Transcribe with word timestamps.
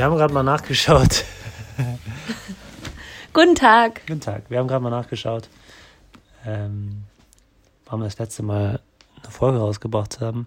Wir 0.00 0.06
haben 0.06 0.16
gerade 0.16 0.32
mal 0.32 0.42
nachgeschaut. 0.42 1.26
Guten 3.34 3.54
Tag. 3.54 4.00
Guten 4.06 4.22
Tag. 4.22 4.44
Wir 4.48 4.58
haben 4.58 4.66
gerade 4.66 4.82
mal 4.82 4.88
nachgeschaut, 4.88 5.50
ähm, 6.46 7.04
wann 7.84 8.00
wir 8.00 8.04
das 8.04 8.18
letzte 8.18 8.42
Mal 8.42 8.80
eine 9.22 9.30
Folge 9.30 9.58
rausgebracht 9.58 10.22
haben. 10.22 10.46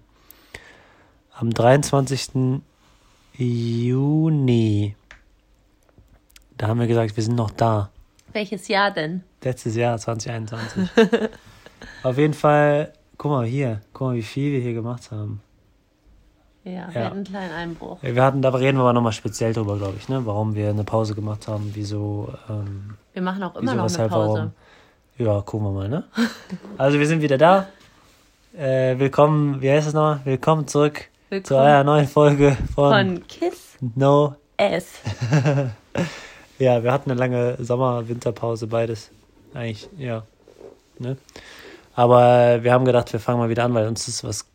Am 1.35 1.51
23. 1.51 2.61
Juni. 3.35 4.95
Da 6.57 6.67
haben 6.67 6.79
wir 6.79 6.87
gesagt, 6.87 7.15
wir 7.15 7.23
sind 7.23 7.35
noch 7.35 7.51
da. 7.51 7.91
Welches 8.31 8.67
Jahr 8.67 8.89
denn? 8.89 9.21
Letztes 9.43 9.75
Jahr, 9.75 9.99
2021. 9.99 10.89
Auf 12.01 12.17
jeden 12.17 12.33
Fall, 12.33 12.91
guck 13.19 13.29
mal 13.29 13.45
hier, 13.45 13.81
guck 13.93 14.07
mal, 14.07 14.15
wie 14.15 14.23
viel 14.23 14.51
wir 14.51 14.61
hier 14.61 14.73
gemacht 14.73 15.11
haben. 15.11 15.42
Ja, 16.65 16.87
wir 16.93 17.01
Ja. 17.01 17.05
hatten 17.07 17.15
einen 17.17 17.23
kleinen 17.25 17.51
Einbruch. 17.53 17.97
Wir 18.01 18.23
hatten, 18.23 18.41
da 18.41 18.49
reden 18.49 18.77
wir 18.77 18.81
aber 18.83 18.93
nochmal 18.93 19.11
speziell 19.11 19.51
drüber, 19.53 19.77
glaube 19.77 19.95
ich, 19.97 20.07
ne? 20.07 20.25
Warum 20.25 20.55
wir 20.55 20.69
eine 20.69 20.83
Pause 20.85 21.13
gemacht 21.13 21.47
haben, 21.47 21.71
wieso, 21.73 22.33
ähm, 22.49 22.95
Wir 23.13 23.21
machen 23.21 23.43
auch 23.43 23.55
immer 23.55 23.63
wieso, 23.63 23.75
noch 23.75 23.83
eine 23.83 23.91
weshalb, 23.91 24.11
Pause. 24.11 24.37
warum. 24.39 24.51
Ja, 25.35 25.41
gucken 25.41 25.67
wir 25.67 25.71
mal, 25.73 25.89
ne? 25.89 26.03
Also 26.77 26.99
wir 26.99 27.07
sind 27.07 27.21
wieder 27.21 27.37
da. 27.37 27.67
Äh, 28.57 28.97
willkommen, 28.97 29.61
wie 29.61 29.69
heißt 29.71 29.87
es 29.89 29.93
nochmal? 29.93 30.21
Willkommen 30.23 30.67
zurück 30.67 30.99
zu 30.99 31.31
Willkommen 31.31 31.59
eurer 31.61 31.83
neuen 31.83 32.07
Folge 32.07 32.57
von, 32.73 32.91
von 32.93 33.27
Kiss 33.27 33.77
No. 33.95 34.35
S. 34.57 34.99
Ja, 36.59 36.81
wir 36.83 36.93
hatten 36.93 37.09
eine 37.11 37.19
lange 37.19 37.57
Sommer-Winterpause, 37.59 38.67
beides. 38.67 39.09
Eigentlich, 39.53 39.89
ja. 39.97 40.23
Ne? 40.99 41.17
Aber 41.95 42.63
wir 42.63 42.71
haben 42.71 42.85
gedacht, 42.85 43.11
wir 43.11 43.19
fangen 43.19 43.39
mal 43.39 43.49
wieder 43.49 43.63
an, 43.65 43.73
weil 43.73 43.87
uns 43.87 44.07
ist 44.07 44.23
was, 44.23 44.45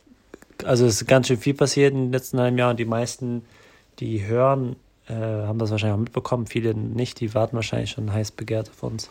also 0.64 0.86
es 0.86 1.00
ist 1.02 1.06
ganz 1.08 1.28
schön 1.28 1.38
viel 1.38 1.54
passiert 1.54 1.92
im 1.94 2.12
letzten 2.12 2.38
halben 2.40 2.58
Jahr 2.58 2.70
und 2.70 2.78
die 2.78 2.84
meisten, 2.84 3.42
die 3.98 4.24
hören, 4.26 4.76
äh, 5.08 5.14
haben 5.14 5.58
das 5.58 5.70
wahrscheinlich 5.70 5.94
auch 5.94 6.00
mitbekommen, 6.02 6.46
viele 6.46 6.74
nicht, 6.74 7.20
die 7.20 7.34
warten 7.34 7.56
wahrscheinlich 7.56 7.90
schon 7.90 8.12
heiß 8.12 8.32
begehrt 8.32 8.68
auf 8.70 8.82
uns. 8.82 9.10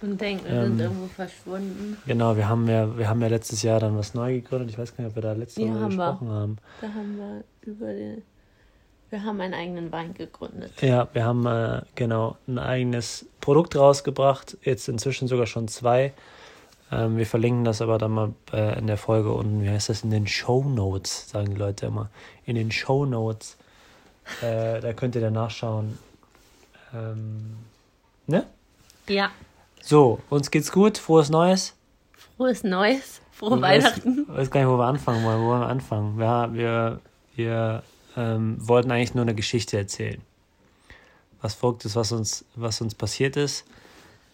Und 0.00 0.20
denken, 0.20 0.44
wir 0.46 0.52
Ähm, 0.52 0.66
sind 0.68 0.80
irgendwo 0.80 1.06
verschwunden. 1.06 1.96
Genau, 2.06 2.36
wir 2.36 2.48
haben 2.48 2.68
ja, 2.68 2.98
wir 2.98 3.08
haben 3.08 3.22
ja 3.22 3.28
letztes 3.28 3.62
Jahr 3.62 3.78
dann 3.78 3.96
was 3.96 4.14
neu 4.14 4.32
gegründet. 4.34 4.70
Ich 4.70 4.78
weiß 4.78 4.96
gar 4.96 5.04
nicht, 5.04 5.10
ob 5.12 5.16
wir 5.16 5.22
da 5.22 5.32
letztes 5.32 5.62
Ja, 5.62 5.70
Mal 5.70 5.80
haben 5.80 5.96
wir. 5.96 6.06
gesprochen 6.10 6.28
haben. 6.28 6.56
Da 6.80 6.88
haben 6.88 7.16
wir 7.18 7.44
über 7.72 7.86
den. 7.92 8.22
Wir 9.10 9.22
haben 9.24 9.40
einen 9.40 9.54
eigenen 9.54 9.92
Wein 9.92 10.14
gegründet. 10.14 10.72
Ja, 10.80 11.06
wir 11.12 11.24
haben 11.24 11.46
äh, 11.46 11.82
genau 11.94 12.36
ein 12.48 12.58
eigenes 12.58 13.26
Produkt 13.40 13.76
rausgebracht, 13.76 14.56
jetzt 14.62 14.88
inzwischen 14.88 15.28
sogar 15.28 15.46
schon 15.46 15.68
zwei. 15.68 16.12
Ähm, 16.92 17.16
wir 17.16 17.26
verlinken 17.26 17.64
das 17.64 17.80
aber 17.80 17.96
dann 17.96 18.10
mal 18.10 18.32
äh, 18.52 18.78
in 18.78 18.86
der 18.86 18.98
Folge 18.98 19.32
unten, 19.32 19.62
wie 19.62 19.70
heißt 19.70 19.88
das, 19.88 20.02
in 20.02 20.10
den 20.10 20.26
Show 20.26 20.62
Notes, 20.62 21.30
sagen 21.30 21.50
die 21.50 21.56
Leute 21.56 21.86
immer. 21.86 22.10
In 22.44 22.54
den 22.54 22.70
Show 22.70 23.06
Notes. 23.06 23.56
Äh, 24.42 24.80
da 24.80 24.92
könnt 24.92 25.14
ihr 25.14 25.22
dann 25.22 25.32
nachschauen. 25.32 25.98
Ähm, 26.94 27.56
ne? 28.26 28.46
Ja. 29.08 29.30
So, 29.80 30.20
uns 30.28 30.50
geht's 30.50 30.70
gut, 30.70 30.98
frohes 30.98 31.30
Neues. 31.30 31.74
Frohes 32.36 32.62
Neues. 32.62 33.22
Frohe 33.32 33.56
Ich 33.56 33.62
Weihnachten. 33.62 34.26
Ich 34.28 34.36
weiß 34.36 34.50
gar 34.50 34.60
nicht, 34.60 34.68
wo 34.68 34.76
wir 34.76 34.86
anfangen 34.86 35.24
wollen. 35.24 35.40
Wo 35.40 35.46
wollen 35.46 35.60
wir 35.62 35.68
anfangen? 35.68 36.18
Wir, 36.18 36.50
wir, 36.52 37.00
wir 37.34 37.82
ähm, 38.16 38.56
wollten 38.60 38.90
eigentlich 38.90 39.14
nur 39.14 39.22
eine 39.22 39.34
Geschichte 39.34 39.78
erzählen. 39.78 40.20
Was 41.40 41.54
verrückt 41.54 41.86
ist, 41.86 41.96
was 41.96 42.12
uns, 42.12 42.44
was 42.54 42.80
uns 42.82 42.94
passiert 42.94 43.36
ist. 43.36 43.64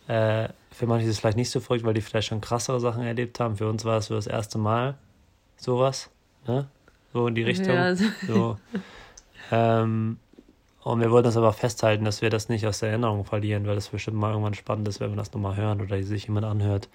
Äh, 0.08 0.48
für 0.72 0.86
manche 0.86 1.04
ist 1.06 1.12
es 1.12 1.19
vielleicht 1.20 1.36
nicht 1.36 1.50
so 1.50 1.60
verrückt, 1.60 1.84
weil 1.84 1.94
die 1.94 2.00
vielleicht 2.00 2.28
schon 2.28 2.41
krassere 2.41 2.80
Sachen 2.80 3.02
erlebt 3.02 3.38
haben. 3.41 3.56
Für 3.56 3.69
uns 3.69 3.84
war 3.84 3.98
es 3.98 4.06
so 4.06 4.14
das 4.14 4.26
erste 4.26 4.58
Mal 4.58 4.96
sowas. 5.56 6.10
Ne? 6.46 6.66
So 7.12 7.26
in 7.28 7.34
die 7.34 7.42
Richtung. 7.44 7.74
Ja, 7.74 7.82
also- 7.84 8.04
So. 8.26 8.56
Ähm, 9.52 10.18
und 10.82 11.00
wir 11.00 11.10
wollten 11.10 11.26
das 11.26 11.36
aber 11.36 11.52
festhalten, 11.52 12.04
dass 12.04 12.22
wir 12.22 12.30
das 12.30 12.48
nicht 12.48 12.66
aus 12.66 12.78
der 12.80 12.91
Erinnerung 12.91 13.24
verlieren, 13.24 13.66
weil 13.66 13.74
das 13.74 13.88
bestimmt 13.88 14.16
mal 14.16 14.30
irgendwann 14.30 14.54
spannend 14.54 14.88
ist, 14.88 15.00
wenn 15.00 15.10
wir 15.10 15.16
das 15.16 15.32
nochmal 15.32 15.56
hören 15.56 15.80
oder 15.80 16.02
sich 16.02 16.24
jemand 16.26 16.47
anhört. 16.47 16.88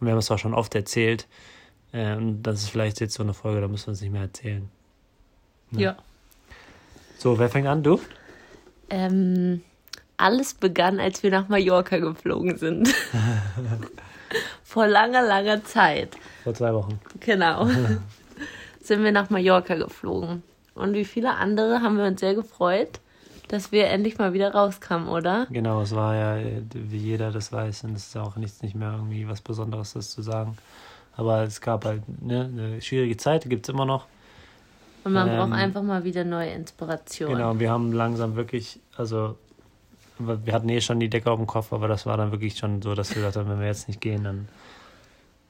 Und 0.00 0.06
wir 0.06 0.12
haben 0.12 0.18
es 0.18 0.30
auch 0.30 0.38
schon 0.38 0.54
oft 0.54 0.74
erzählt. 0.74 1.26
Äh, 1.92 2.14
und 2.16 2.42
das 2.42 2.62
ist 2.62 2.70
vielleicht 2.70 3.00
jetzt 3.00 3.14
so 3.14 3.22
eine 3.22 3.34
Folge, 3.34 3.60
da 3.60 3.68
müssen 3.68 3.86
wir 3.88 3.92
es 3.92 4.00
nicht 4.00 4.12
mehr 4.12 4.22
erzählen. 4.22 4.68
ja. 5.72 5.96
So, 7.18 7.38
wer 7.38 7.48
fängt 7.48 7.68
an? 7.68 7.82
Du? 7.84 8.00
Ähm, 8.90 9.62
alles 10.22 10.54
begann, 10.54 11.00
als 11.00 11.22
wir 11.22 11.30
nach 11.30 11.48
Mallorca 11.48 11.98
geflogen 11.98 12.56
sind. 12.56 12.94
Vor 14.64 14.86
langer, 14.86 15.22
langer 15.22 15.64
Zeit. 15.64 16.16
Vor 16.44 16.54
zwei 16.54 16.72
Wochen. 16.72 16.98
Genau. 17.20 17.68
sind 18.80 19.04
wir 19.04 19.12
nach 19.12 19.30
Mallorca 19.30 19.74
geflogen. 19.74 20.42
Und 20.74 20.94
wie 20.94 21.04
viele 21.04 21.34
andere 21.34 21.82
haben 21.82 21.98
wir 21.98 22.04
uns 22.04 22.20
sehr 22.20 22.34
gefreut, 22.34 23.00
dass 23.48 23.72
wir 23.72 23.88
endlich 23.88 24.16
mal 24.18 24.32
wieder 24.32 24.54
rauskamen, 24.54 25.08
oder? 25.08 25.46
Genau, 25.50 25.82
es 25.82 25.94
war 25.94 26.14
ja, 26.14 26.44
wie 26.72 26.96
jeder 26.96 27.30
das 27.30 27.52
weiß, 27.52 27.84
und 27.84 27.94
es 27.96 28.08
ist 28.08 28.16
auch 28.16 28.36
nichts 28.36 28.62
nicht 28.62 28.74
mehr 28.74 28.92
irgendwie 28.92 29.28
was 29.28 29.42
Besonderes, 29.42 29.92
das 29.92 30.10
zu 30.10 30.22
sagen. 30.22 30.56
Aber 31.14 31.42
es 31.42 31.60
gab 31.60 31.84
halt 31.84 32.02
ne, 32.22 32.50
eine 32.50 32.80
schwierige 32.80 33.18
Zeit, 33.18 33.44
die 33.44 33.50
gibt 33.50 33.68
es 33.68 33.74
immer 33.74 33.84
noch. 33.84 34.06
Und 35.04 35.12
man 35.12 35.28
Ähm, 35.28 35.36
braucht 35.36 35.52
einfach 35.52 35.82
mal 35.82 36.04
wieder 36.04 36.24
neue 36.24 36.52
Inspiration. 36.52 37.32
Genau, 37.34 37.58
wir 37.58 37.70
haben 37.70 37.92
langsam 37.92 38.36
wirklich, 38.36 38.80
also 38.96 39.36
wir 40.18 40.52
hatten 40.52 40.68
eh 40.68 40.80
schon 40.80 41.00
die 41.00 41.08
Decke 41.08 41.30
auf 41.30 41.38
dem 41.38 41.46
Kopf, 41.46 41.72
aber 41.72 41.88
das 41.88 42.06
war 42.06 42.16
dann 42.16 42.30
wirklich 42.30 42.56
schon 42.56 42.82
so, 42.82 42.94
dass 42.94 43.10
wir 43.10 43.16
gesagt 43.16 43.36
haben, 43.36 43.48
wenn 43.48 43.60
wir 43.60 43.66
jetzt 43.66 43.88
nicht 43.88 44.00
gehen, 44.00 44.24
dann 44.24 44.48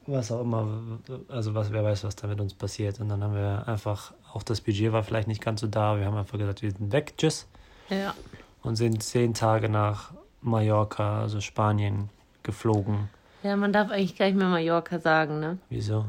was 0.07 0.33
auch 0.33 0.41
immer, 0.41 0.67
also 1.29 1.55
was, 1.55 1.73
wer 1.73 1.85
weiß, 1.85 2.05
was 2.05 2.17
da 2.17 2.27
mit 2.27 2.41
uns 2.41 2.55
passiert. 2.55 3.01
Und 3.01 3.09
dann 3.09 3.23
haben 3.23 3.35
wir 3.35 3.65
einfach, 3.67 4.13
auch 4.33 4.43
das 4.43 4.61
Budget 4.61 4.93
war 4.93 5.05
vielleicht 5.05 5.29
nicht 5.29 5.43
ganz 5.43 5.61
so 5.61 5.67
da, 5.67 5.99
wir 5.99 6.07
haben 6.07 6.17
einfach 6.17 6.39
gesagt, 6.39 6.63
wir 6.63 6.71
sind 6.71 6.93
weg, 6.93 7.15
tschüss. 7.17 7.47
Ja. 7.89 8.15
Und 8.63 8.77
sind 8.77 9.03
zehn 9.03 9.35
Tage 9.35 9.69
nach 9.69 10.13
Mallorca, 10.41 11.21
also 11.21 11.41
Spanien, 11.41 12.09
geflogen. 12.43 13.09
ja, 13.43 13.57
man 13.57 13.73
darf 13.73 13.91
eigentlich 13.91 14.17
gar 14.17 14.27
nicht 14.27 14.37
mehr 14.37 14.49
Mallorca 14.49 14.99
sagen, 14.99 15.39
ne? 15.39 15.59
Wieso? 15.69 16.07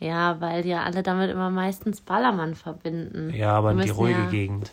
Ja, 0.00 0.40
weil 0.40 0.66
ja 0.66 0.82
alle 0.82 1.02
damit 1.02 1.30
immer 1.30 1.50
meistens 1.50 2.00
Ballermann 2.00 2.54
verbinden. 2.54 3.32
Ja, 3.34 3.52
aber 3.52 3.74
die 3.74 3.90
ruhige 3.90 4.18
ja, 4.18 4.30
Gegend. 4.30 4.72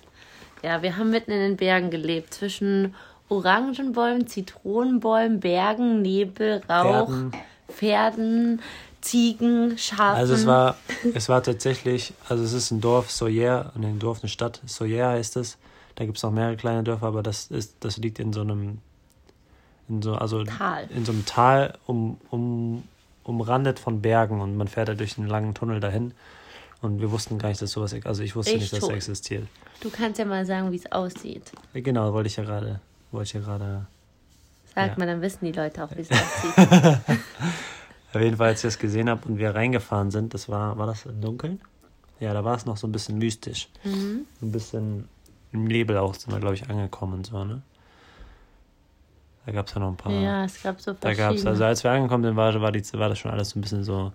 Ja, 0.63 0.81
wir 0.81 0.97
haben 0.97 1.09
mitten 1.09 1.31
in 1.31 1.39
den 1.39 1.57
Bergen 1.57 1.91
gelebt. 1.91 2.33
Zwischen 2.33 2.95
Orangenbäumen, 3.29 4.27
Zitronenbäumen, 4.27 5.39
Bergen, 5.39 6.01
Nebel, 6.01 6.61
Rauch, 6.69 7.07
Pferden. 7.07 7.31
Pferden, 7.69 8.61
Ziegen, 9.01 9.77
Schafen. 9.77 10.17
Also 10.17 10.33
es 10.33 10.45
war, 10.45 10.77
es 11.13 11.27
war 11.27 11.43
tatsächlich, 11.43 12.13
also 12.29 12.43
es 12.43 12.53
ist 12.53 12.71
ein 12.71 12.79
Dorf, 12.79 13.11
Soyer, 13.11 13.71
und 13.75 13.83
ein 13.83 13.99
Dorf, 13.99 14.19
eine 14.21 14.29
Stadt, 14.29 14.61
Soyer 14.65 15.09
heißt 15.09 15.35
es. 15.37 15.57
Da 15.95 16.05
gibt 16.05 16.17
es 16.17 16.23
noch 16.23 16.31
mehrere 16.31 16.55
kleine 16.55 16.83
Dörfer, 16.83 17.07
aber 17.07 17.21
das 17.21 17.47
ist, 17.47 17.75
das 17.81 17.97
liegt 17.97 18.19
in 18.19 18.33
so 18.33 18.41
einem, 18.41 18.79
in 19.89 20.01
so, 20.01 20.15
also 20.15 20.43
Tal. 20.43 20.87
in 20.95 21.05
so 21.05 21.11
einem 21.11 21.25
Tal 21.25 21.73
um, 21.85 22.17
um, 22.31 22.83
umrandet 23.23 23.79
von 23.79 24.01
Bergen 24.01 24.41
und 24.41 24.57
man 24.57 24.67
fährt 24.67 24.87
da 24.87 24.93
durch 24.93 25.17
einen 25.17 25.27
langen 25.27 25.53
Tunnel 25.53 25.79
dahin. 25.79 26.13
Und 26.83 26.99
wir 26.99 27.09
wussten 27.11 27.37
gar 27.39 27.47
nicht, 27.47 27.61
dass 27.61 27.71
sowas, 27.71 27.95
also 28.03 28.23
ich 28.23 28.35
wusste 28.35 28.51
Ich 28.51 28.59
nicht, 28.59 28.73
dass 28.73 28.81
das 28.81 28.89
existiert. 28.89 29.47
Du 29.79 29.89
kannst 29.89 30.19
ja 30.19 30.25
mal 30.25 30.45
sagen, 30.45 30.69
wie 30.71 30.75
es 30.75 30.91
aussieht. 30.91 31.51
Genau, 31.73 32.11
wollte 32.11 32.27
ich 32.27 32.35
ja 32.35 32.43
gerade, 32.43 32.81
wollte 33.11 33.27
ich 33.27 33.33
ja 33.33 33.39
gerade. 33.39 33.87
Sag 34.75 34.89
Ja. 34.89 34.95
mal, 34.97 35.05
dann 35.07 35.21
wissen 35.21 35.45
die 35.45 35.53
Leute 35.53 35.81
auch, 35.81 35.89
wie 35.95 36.01
es 36.01 36.11
aussieht. 36.11 36.99
Auf 38.13 38.21
jeden 38.21 38.35
Fall, 38.35 38.49
als 38.49 38.59
ich 38.59 38.67
das 38.67 38.77
gesehen 38.79 39.09
habe 39.09 39.27
und 39.29 39.37
wir 39.37 39.55
reingefahren 39.55 40.11
sind, 40.11 40.33
das 40.33 40.49
war, 40.49 40.77
war 40.77 40.85
das 40.85 41.05
im 41.05 41.21
Dunkeln? 41.21 41.61
Ja, 42.19 42.33
da 42.33 42.43
war 42.43 42.57
es 42.57 42.65
noch 42.65 42.75
so 42.75 42.85
ein 42.85 42.91
bisschen 42.91 43.17
mystisch. 43.17 43.69
mhm. 43.85 44.25
ein 44.41 44.51
bisschen 44.51 45.07
im 45.53 45.63
Nebel 45.63 45.97
auch 45.97 46.13
sind 46.15 46.33
wir, 46.33 46.39
glaube 46.41 46.55
ich, 46.55 46.69
angekommen 46.69 47.13
und 47.13 47.25
so, 47.27 47.45
ne? 47.45 47.61
Da 49.45 49.51
gab 49.53 49.67
es 49.67 49.73
ja 49.73 49.79
noch 49.79 49.89
ein 49.89 49.97
paar. 49.97 50.11
Ja, 50.11 50.43
es 50.45 50.61
gab 50.61 50.81
so 50.81 50.93
da 50.93 51.13
gab 51.13 51.17
es, 51.33 51.41
verschiedene. 51.43 51.49
also 51.51 51.63
als 51.65 51.83
wir 51.83 51.91
angekommen 51.91 52.23
sind, 52.23 52.35
war, 52.35 52.59
war, 52.61 52.71
die, 52.71 52.83
war 52.93 53.07
das 53.09 53.19
schon 53.19 53.31
alles 53.31 53.51
so 53.51 53.59
ein 53.59 53.61
bisschen 53.61 53.83
so 53.85 54.11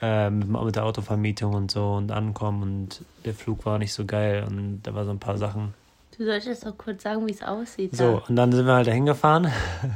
äh, 0.00 0.30
mit, 0.30 0.48
mit 0.48 0.76
der 0.76 0.84
Autovermietung 0.84 1.54
und 1.54 1.70
so 1.70 1.94
und 1.94 2.10
ankommen 2.12 2.62
und 2.62 3.04
der 3.24 3.34
Flug 3.34 3.64
war 3.66 3.78
nicht 3.78 3.92
so 3.92 4.04
geil 4.04 4.44
und 4.46 4.82
da 4.82 4.94
war 4.94 5.04
so 5.04 5.10
ein 5.10 5.18
paar 5.18 5.38
Sachen. 5.38 5.74
du 6.16 6.24
solltest 6.24 6.66
doch 6.66 6.76
kurz 6.76 7.02
sagen, 7.02 7.26
wie 7.26 7.32
es 7.32 7.42
aussieht. 7.42 7.96
So, 7.96 8.22
und 8.28 8.36
dann 8.36 8.52
sind 8.52 8.66
wir 8.66 8.74
halt 8.74 8.86
dahin 8.86 9.06
gefahren 9.06 9.50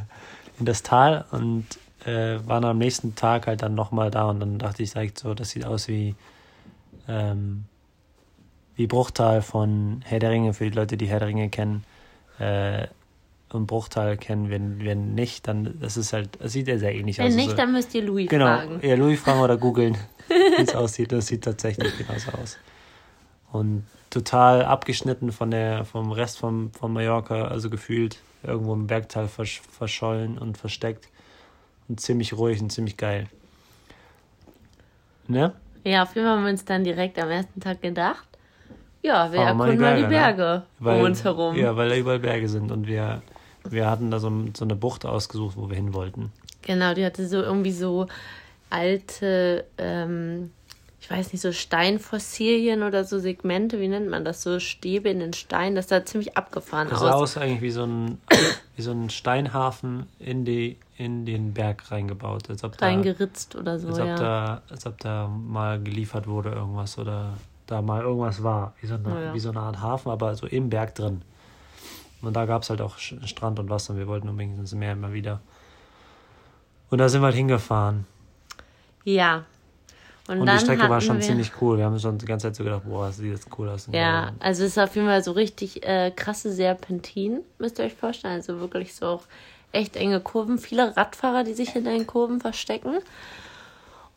in 0.59 0.67
das 0.67 0.83
Tal 0.83 1.25
und 1.31 1.67
äh, 2.07 2.39
waren 2.47 2.65
am 2.65 2.79
nächsten 2.79 3.15
Tag 3.15 3.47
halt 3.47 3.63
dann 3.63 3.75
nochmal 3.75 4.11
da 4.11 4.31
und 4.31 4.41
dann 4.41 4.59
dachte 4.59 4.83
ich 4.83 4.93
direkt 4.93 5.19
so, 5.19 5.35
das 5.35 5.51
sieht 5.51 5.65
aus 5.65 5.89
wie 5.89 6.15
ähm, 7.09 7.65
wie 8.77 8.87
Bruchtal 8.87 9.43
von 9.43 10.03
Herr 10.07 10.21
der 10.21 10.31
Ringe, 10.31 10.55
für 10.55 10.65
die 10.65 10.77
Leute, 10.77 10.97
die 10.97 11.07
Herr 11.07 11.19
der 11.19 11.29
Ringe 11.29 11.51
kennen 11.51 11.85
äh, 12.39 12.89
und 13.53 13.67
Bruchtal 13.67 14.17
kennen, 14.17 14.51
wenn, 14.51 14.85
wenn 14.85 15.15
nicht, 15.15 15.47
dann 15.49 15.79
das 15.81 15.97
ist 15.97 16.13
halt, 16.13 16.31
das 16.41 16.53
sieht 16.53 16.69
ja 16.69 16.79
sehr 16.79 16.95
ähnlich 16.95 17.19
Wenn 17.19 17.27
aus. 17.29 17.35
nicht, 17.35 17.45
Also, 17.51 17.57
dann 17.57 17.73
müsst 17.73 17.95
ihr 17.95 18.03
Louis 18.03 18.29
genau, 18.29 18.47
fragen. 18.47 18.81
ja, 18.83 18.95
Louis 18.95 19.21
fragen 19.21 19.41
oder 19.41 19.57
googeln, 19.57 19.97
wie 20.29 20.63
es 20.63 20.75
aussieht. 20.75 21.13
Das 21.13 21.27
sieht 21.27 21.43
tatsächlich 21.45 21.97
genauso 21.99 22.31
aus. 22.33 22.59
Und 23.53 23.85
total 24.11 24.65
abgeschnitten 24.65 25.33
von 25.33 25.51
der, 25.51 25.85
vom 25.85 26.13
Rest 26.13 26.39
vom, 26.39 26.73
von 26.73 26.93
Mallorca, 26.93 27.49
also 27.49 27.71
gefühlt 27.71 28.19
irgendwo 28.43 28.73
im 28.75 28.87
Bergtal 28.87 29.29
versch 29.29 29.61
verschollen 29.71 30.39
und 30.39 30.57
versteckt. 30.57 31.09
Und 31.89 32.01
ziemlich 32.01 32.33
ruhig 32.35 32.61
und 32.63 32.71
ziemlich 32.71 32.97
geil. 32.97 33.27
Ne? 35.27 35.53
Ja, 35.85 36.03
auf 36.03 36.15
jeden 36.15 36.27
Fall 36.27 36.37
haben 36.37 36.45
wir 36.45 36.51
uns 36.51 36.65
dann 36.65 36.85
direkt 36.85 37.19
am 37.19 37.31
ersten 37.31 37.61
Tag 37.61 37.81
gedacht, 37.83 38.27
ja, 39.03 39.33
wir 39.33 39.41
erkunden 39.41 39.81
mal 39.81 39.97
die 39.97 40.07
Berge, 40.09 40.43
ne? 40.43 40.63
um 40.79 40.87
Weil- 40.87 41.05
uns 41.05 41.25
herum. 41.25 41.57
Ja, 41.57 41.75
weil 41.77 41.89
da 41.89 41.97
überall 41.97 42.19
Berge 42.19 42.49
sind 42.49 42.71
und 42.71 42.87
wir, 42.87 43.23
wir 43.71 43.91
hatten 43.91 44.11
da 44.11 44.19
so, 44.19 44.31
so 44.57 44.65
eine 44.65 44.75
Bucht 44.75 45.05
ausgesucht, 45.05 45.57
wo 45.57 45.69
wir 45.69 45.77
hin 45.77 45.95
wollten. 45.95 46.33
Genau, 46.63 46.95
die 46.95 47.05
hatte 47.05 47.27
so 47.27 47.41
irgendwie 47.43 47.73
so 47.73 48.07
alte, 48.69 49.65
ähm, 49.79 50.51
ich 51.01 51.11
weiß 51.11 51.33
nicht, 51.33 51.41
so 51.41 51.53
Steinfossilien 51.53 52.83
oder 52.83 53.05
so 53.05 53.19
Segmente, 53.19 53.81
wie 53.81 53.89
nennt 53.89 54.09
man 54.09 54.25
das, 54.25 54.43
so 54.43 54.61
Stäbe 54.61 55.09
in 55.09 55.21
den 55.21 55.33
Stein, 55.33 55.75
das 55.75 55.89
sah 55.89 56.05
ziemlich 56.05 56.37
abgefahren 56.37 56.89
Das 56.91 57.01
sah 57.01 57.13
aus. 57.13 57.37
aus 57.37 57.39
eigentlich 57.39 57.63
wie 57.63 57.71
so 57.71 57.85
ein, 57.85 58.19
wie 58.77 58.83
so 58.83 58.93
ein 58.93 59.11
Steinhafen 59.11 60.07
in, 60.19 60.45
die, 60.45 60.77
in 60.97 61.25
den 61.25 61.55
Berg 61.55 61.91
reingebaut. 61.91 62.51
Als 62.51 62.63
ob 62.63 62.77
da, 62.77 62.87
Reingeritzt 62.87 63.57
oder 63.57 63.79
so, 63.79 63.89
als 63.89 63.99
ob 64.01 64.07
ja. 64.07 64.17
da, 64.17 64.63
als 64.69 64.87
ob 64.87 64.99
da 64.99 65.29
mal 65.29 65.83
geliefert 65.83 66.27
wurde 66.27 66.51
irgendwas 66.51 66.99
oder 66.99 67.35
da 67.67 67.83
mal 67.83 68.03
irgendwas 68.03 68.43
war. 68.43 68.75
Wie 68.81 68.87
so 68.87 68.95
eine, 68.95 69.09
Ja, 69.09 69.21
ja. 69.21 69.35
Wie 69.35 69.41
so 69.41 69.51
eine 69.51 69.61
Art 69.61 69.81
Hafen, 69.81 70.11
aber 70.11 70.35
so 70.35 70.47
im 70.47 70.69
Berg 70.69 70.95
drin. 70.95 71.23
Und 72.23 72.35
da 72.35 72.45
gab 72.47 72.63
es 72.63 72.71
halt 72.71 72.81
auch 72.81 72.99
Strand 72.99 73.59
und 73.59 73.71
Wasser 73.71 73.93
und 73.93 73.99
wir 73.99 74.07
wollten 74.07 74.29
unbedingt 74.29 74.59
ins 74.59 74.75
Meer 74.75 74.93
immer 74.93 75.13
wieder. 75.13 75.41
Und 76.91 76.99
da 76.99 77.09
sind 77.09 77.23
wir 77.23 77.27
halt 77.27 77.37
hingefahren. 77.37 78.07
Ja. 79.05 79.45
Und, 80.29 80.41
Und, 80.41 80.51
die 80.51 80.59
Strecke 80.59 80.89
war 80.89 81.01
schon 81.01 81.21
ziemlich 81.23 81.51
cool. 81.61 81.79
Wir 81.79 81.87
haben 81.87 81.99
schon 81.99 82.19
die 82.19 82.27
ganze 82.27 82.49
Zeit 82.49 82.57
so 82.57 82.63
gedacht, 82.63 82.83
boah, 82.85 83.07
das 83.07 83.17
sieht 83.17 83.33
jetzt 83.33 83.49
cool 83.59 83.69
aus. 83.69 83.89
Ja, 83.91 84.33
also 84.39 84.65
es 84.65 84.73
ist 84.73 84.79
auf 84.79 84.95
jeden 84.95 85.09
Fall 85.09 85.25
so 85.25 85.33
richtig 85.33 85.85
äh, 85.85 86.13
krasse 86.15 86.53
Serpentinen, 86.53 87.41
müsst 87.59 87.79
ihr 87.79 87.87
euch 87.87 87.95
vorstellen. 87.95 88.35
Also 88.35 88.61
wirklich 88.61 88.95
so 88.95 89.07
auch 89.07 89.23
echt 89.73 89.97
enge 89.97 90.21
Kurven. 90.21 90.59
Viele 90.59 90.97
Radfahrer, 90.97 91.43
die 91.43 91.55
sich 91.55 91.75
in 91.75 91.85
den 91.85 92.07
Kurven 92.07 92.41
verstecken. 92.41 92.99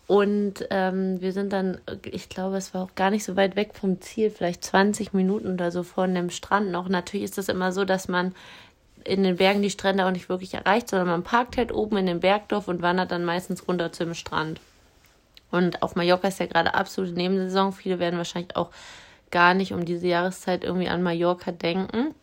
Und 0.06 0.68
ähm, 0.70 1.22
wir 1.22 1.32
sind 1.32 1.54
dann, 1.54 1.80
ich 2.04 2.28
glaube, 2.28 2.58
es 2.58 2.74
war 2.74 2.84
auch 2.84 2.96
gar 2.96 3.10
nicht 3.10 3.24
so 3.24 3.38
weit 3.38 3.56
weg 3.56 3.72
vom 3.74 4.02
Ziel, 4.02 4.30
vielleicht 4.30 4.64
20 4.64 5.14
Minuten 5.14 5.54
oder 5.54 5.72
so 5.72 5.84
von 5.84 6.14
dem 6.14 6.30
Strand 6.30 6.72
noch. 6.72 6.90
Natürlich 6.90 7.24
ist 7.24 7.38
das 7.38 7.48
immer 7.48 7.72
so, 7.72 7.86
dass 7.86 8.10
man 8.10 8.36
in 9.06 9.24
den 9.24 9.38
Bergen 9.38 9.62
die 9.62 9.70
Strände 9.70 10.06
auch 10.06 10.12
nicht 10.12 10.30
wirklich 10.30 10.54
erreicht, 10.54 10.90
sondern 10.90 11.08
man 11.08 11.24
parkt 11.24 11.58
halt 11.58 11.72
oben 11.72 11.98
in 11.98 12.06
dem 12.06 12.20
Bergdorf 12.20 12.68
und 12.68 12.82
wandert 12.82 13.12
dann 13.12 13.26
meistens 13.26 13.68
runter 13.68 13.92
zum 13.92 14.14
Strand. 14.14 14.60
Und 15.52 15.84
auf 15.84 15.96
Mallorca 15.96 16.28
ist 16.28 16.40
ja 16.40 16.48
gerade 16.48 16.74
absolute 16.74 17.14
Nebensaison. 17.14 17.74
Viele 17.74 18.00
werden 18.00 18.18
wahrscheinlich 18.18 18.56
auch 18.56 18.72
gar 19.32 19.54
nicht 19.54 19.74
um 19.74 19.86
diese 19.86 20.08
Jahreszeit 20.08 20.64
irgendwie 20.64 20.88
an 20.88 21.04
Mallorca 21.04 21.52
denken, 21.52 22.14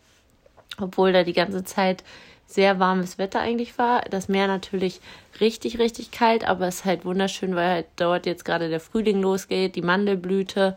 obwohl 0.79 1.13
da 1.13 1.23
die 1.23 1.33
ganze 1.33 1.63
Zeit 1.63 2.03
sehr 2.53 2.79
warmes 2.79 3.17
Wetter 3.17 3.39
eigentlich 3.39 3.77
war. 3.77 4.01
Das 4.09 4.27
Meer 4.27 4.47
natürlich 4.47 4.99
richtig, 5.39 5.79
richtig 5.79 6.11
kalt, 6.11 6.47
aber 6.47 6.67
es 6.67 6.75
ist 6.77 6.85
halt 6.85 7.05
wunderschön, 7.05 7.55
weil 7.55 7.69
halt 7.69 7.85
dort 7.95 8.25
jetzt 8.25 8.45
gerade 8.45 8.69
der 8.69 8.79
Frühling 8.79 9.21
losgeht, 9.21 9.75
die 9.75 9.81
Mandelblüte. 9.81 10.75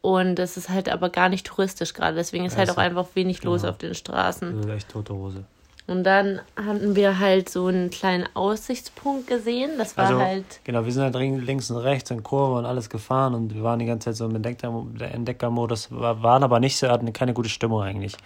Und 0.00 0.38
es 0.38 0.56
ist 0.56 0.68
halt 0.68 0.88
aber 0.90 1.08
gar 1.08 1.28
nicht 1.30 1.46
touristisch 1.46 1.94
gerade. 1.94 2.14
Deswegen 2.16 2.44
ist 2.44 2.56
halt 2.56 2.68
ist 2.68 2.74
auch 2.74 2.78
ja- 2.78 2.84
einfach 2.88 3.06
wenig 3.14 3.42
los 3.42 3.62
genau. 3.62 3.72
auf 3.72 3.78
den 3.78 3.94
Straßen. 3.94 4.60
Ist 4.60 4.68
echt 4.68 4.88
tote 4.90 5.14
Hose. 5.14 5.44
Und 5.86 6.04
dann 6.04 6.40
hatten 6.56 6.96
wir 6.96 7.18
halt 7.18 7.50
so 7.50 7.66
einen 7.66 7.90
kleinen 7.90 8.26
Aussichtspunkt 8.34 9.26
gesehen. 9.26 9.72
Das 9.76 9.96
war 9.98 10.06
Also, 10.06 10.18
halt. 10.20 10.44
genau, 10.64 10.84
wir 10.86 10.92
sind 10.92 11.02
halt 11.02 11.14
links 11.14 11.70
und 11.70 11.76
rechts 11.76 12.10
in 12.10 12.22
Kurve 12.22 12.54
und 12.58 12.64
alles 12.64 12.88
gefahren 12.88 13.34
und 13.34 13.54
wir 13.54 13.62
waren 13.62 13.78
die 13.78 13.84
ganze 13.84 14.06
Zeit 14.06 14.16
so 14.16 14.24
im 14.24 14.34
Entdecker- 14.34 14.72
Entdeckermodus, 15.12 15.90
war- 15.90 16.22
waren 16.22 16.42
aber 16.42 16.58
nicht 16.58 16.78
so, 16.78 16.88
hatten 16.88 17.12
keine 17.12 17.34
gute 17.34 17.50
Stimmung 17.50 17.82
eigentlich. 17.82 18.16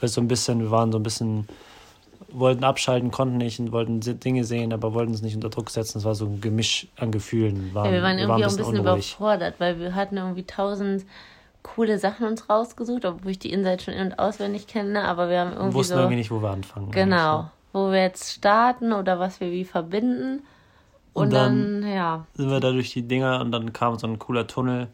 Wir 0.00 0.08
so 0.08 0.22
ein 0.22 0.28
bisschen, 0.28 0.60
wir 0.60 0.70
waren 0.70 0.90
so 0.90 0.98
ein 0.98 1.02
bisschen, 1.02 1.46
wollten 2.32 2.64
abschalten, 2.64 3.10
konnten 3.10 3.36
nicht 3.36 3.58
und 3.60 3.72
wollten 3.72 4.00
Dinge 4.00 4.44
sehen, 4.44 4.72
aber 4.72 4.94
wollten 4.94 5.12
es 5.12 5.22
nicht 5.22 5.34
unter 5.34 5.50
Druck 5.50 5.70
setzen. 5.70 5.98
Es 5.98 6.04
war 6.04 6.14
so 6.14 6.26
ein 6.26 6.40
Gemisch 6.40 6.86
an 6.96 7.10
Gefühlen. 7.12 7.70
Ja, 7.74 7.90
wir 7.92 8.02
waren 8.02 8.18
irgendwie 8.18 8.44
auch 8.44 8.50
ein 8.50 8.56
bisschen 8.56 8.78
unruhig. 8.80 9.12
überfordert, 9.14 9.54
weil 9.58 9.78
wir 9.78 9.94
hatten 9.94 10.16
irgendwie 10.16 10.44
tausend 10.44 11.04
coole 11.62 11.98
Sachen 11.98 12.26
uns 12.26 12.48
rausgesucht, 12.50 13.04
obwohl 13.04 13.30
ich 13.32 13.38
die 13.38 13.52
Inside 13.52 13.82
schon 13.82 13.94
in- 13.94 14.06
und 14.08 14.18
auswendig 14.18 14.66
kenne, 14.66 15.04
aber 15.04 15.28
wir 15.30 15.40
haben 15.40 15.50
Wir 15.50 15.56
irgendwie 15.58 15.74
wussten 15.74 15.94
so, 15.94 16.00
irgendwie 16.00 16.16
nicht, 16.16 16.30
wo 16.30 16.42
wir 16.42 16.50
anfangen. 16.50 16.90
genau, 16.90 17.50
wo 17.72 17.90
wir 17.92 18.02
jetzt 18.02 18.32
starten 18.32 18.92
oder 18.92 19.20
was 19.20 19.38
wir 19.40 19.52
wie 19.52 19.64
verbinden. 19.64 20.42
Und, 21.14 21.24
Und 21.26 21.32
dann, 21.34 21.82
dann- 21.82 21.92
ja, 21.92 22.26
sind 22.34 22.50
wir 22.50 22.58
da 22.60 22.72
durch 22.72 22.92
die 22.92 23.02
Dinger 23.02 23.40
und 23.42 23.52
dann 23.52 23.72
kam 23.72 23.96
so 23.98 24.06
ein 24.06 24.18
cooler 24.18 24.46
Tunnel 24.46 24.88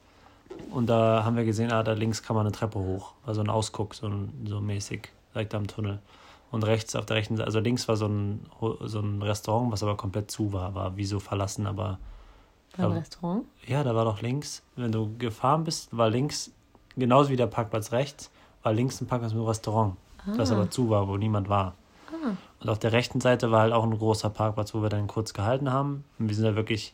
und 0.72 0.88
da 0.88 1.22
haben 1.24 1.36
wir 1.36 1.44
gesehen, 1.44 1.72
ah, 1.72 1.82
da 1.82 1.92
links 1.92 2.22
kann 2.22 2.34
man 2.36 2.44
eine 2.44 2.52
Treppe 2.52 2.78
hoch. 2.80 3.12
War 3.24 3.34
so 3.34 3.40
ein 3.40 3.48
Ausguck, 3.48 3.94
so, 3.94 4.08
ein, 4.08 4.32
so 4.46 4.60
mäßig, 4.60 5.08
direkt 5.34 5.54
am 5.54 5.66
Tunnel. 5.68 6.00
Und 6.50 6.64
rechts 6.64 6.96
auf 6.96 7.04
der 7.06 7.16
rechten 7.16 7.36
Seite, 7.36 7.46
also 7.46 7.60
links 7.60 7.88
war 7.88 7.96
so 7.96 8.06
ein, 8.06 8.46
so 8.80 9.00
ein 9.00 9.20
Restaurant, 9.22 9.70
was 9.70 9.82
aber 9.82 9.96
komplett 9.96 10.30
zu 10.30 10.52
war, 10.52 10.74
war 10.74 10.96
wie 10.96 11.04
so 11.04 11.18
verlassen, 11.20 11.66
aber 11.66 11.98
beim 12.76 12.92
Ja. 12.92 12.98
Restaurant. 12.98 13.44
ja, 13.66 13.82
da 13.84 13.94
war 13.94 14.04
doch 14.06 14.22
links, 14.22 14.62
wenn 14.76 14.90
du 14.92 15.14
gefahren 15.18 15.64
bist, 15.64 15.94
war 15.96 16.08
links, 16.08 16.50
genauso 16.96 17.28
wie 17.30 17.36
der 17.36 17.48
Parkplatz 17.48 17.92
rechts, 17.92 18.30
war 18.62 18.72
links 18.72 19.00
ein 19.00 19.06
Parkplatz 19.06 19.32
mit 19.32 19.40
einem 19.40 19.48
Restaurant, 19.48 19.96
das 20.38 20.50
Ah. 20.50 20.54
aber 20.54 20.70
zu 20.70 20.88
war, 20.88 21.06
wo 21.08 21.16
niemand 21.18 21.48
war. 21.48 21.74
Und 22.60 22.68
auf 22.68 22.78
der 22.78 22.92
rechten 22.92 23.20
Seite 23.20 23.50
war 23.52 23.60
halt 23.60 23.72
auch 23.72 23.84
ein 23.84 23.96
großer 23.96 24.30
Parkplatz, 24.30 24.74
wo 24.74 24.82
wir 24.82 24.88
dann 24.88 25.06
kurz 25.06 25.32
gehalten 25.34 25.70
haben. 25.72 26.04
Und 26.18 26.28
wir 26.28 26.34
sind 26.34 26.44
da 26.44 26.56
wirklich, 26.56 26.92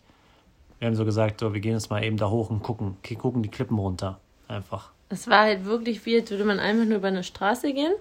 wir 0.78 0.86
haben 0.88 0.94
so 0.96 1.04
gesagt, 1.06 1.40
so, 1.40 1.54
wir 1.54 1.60
gehen 1.60 1.72
jetzt 1.72 1.88
mal 1.90 2.04
eben 2.04 2.18
da 2.18 2.28
hoch 2.28 2.50
und 2.50 2.62
gucken, 2.62 2.96
gucken 3.18 3.42
die 3.42 3.48
Klippen 3.48 3.78
runter. 3.78 4.18
Einfach. 4.48 4.90
Es 5.08 5.26
war 5.28 5.40
halt 5.44 5.64
wirklich 5.64 6.04
wie, 6.04 6.20
als 6.20 6.30
würde 6.30 6.44
man 6.44 6.58
einfach 6.60 6.84
nur 6.84 6.98
über 6.98 7.08
eine 7.08 7.24
Straße 7.24 7.72
gehen 7.72 7.94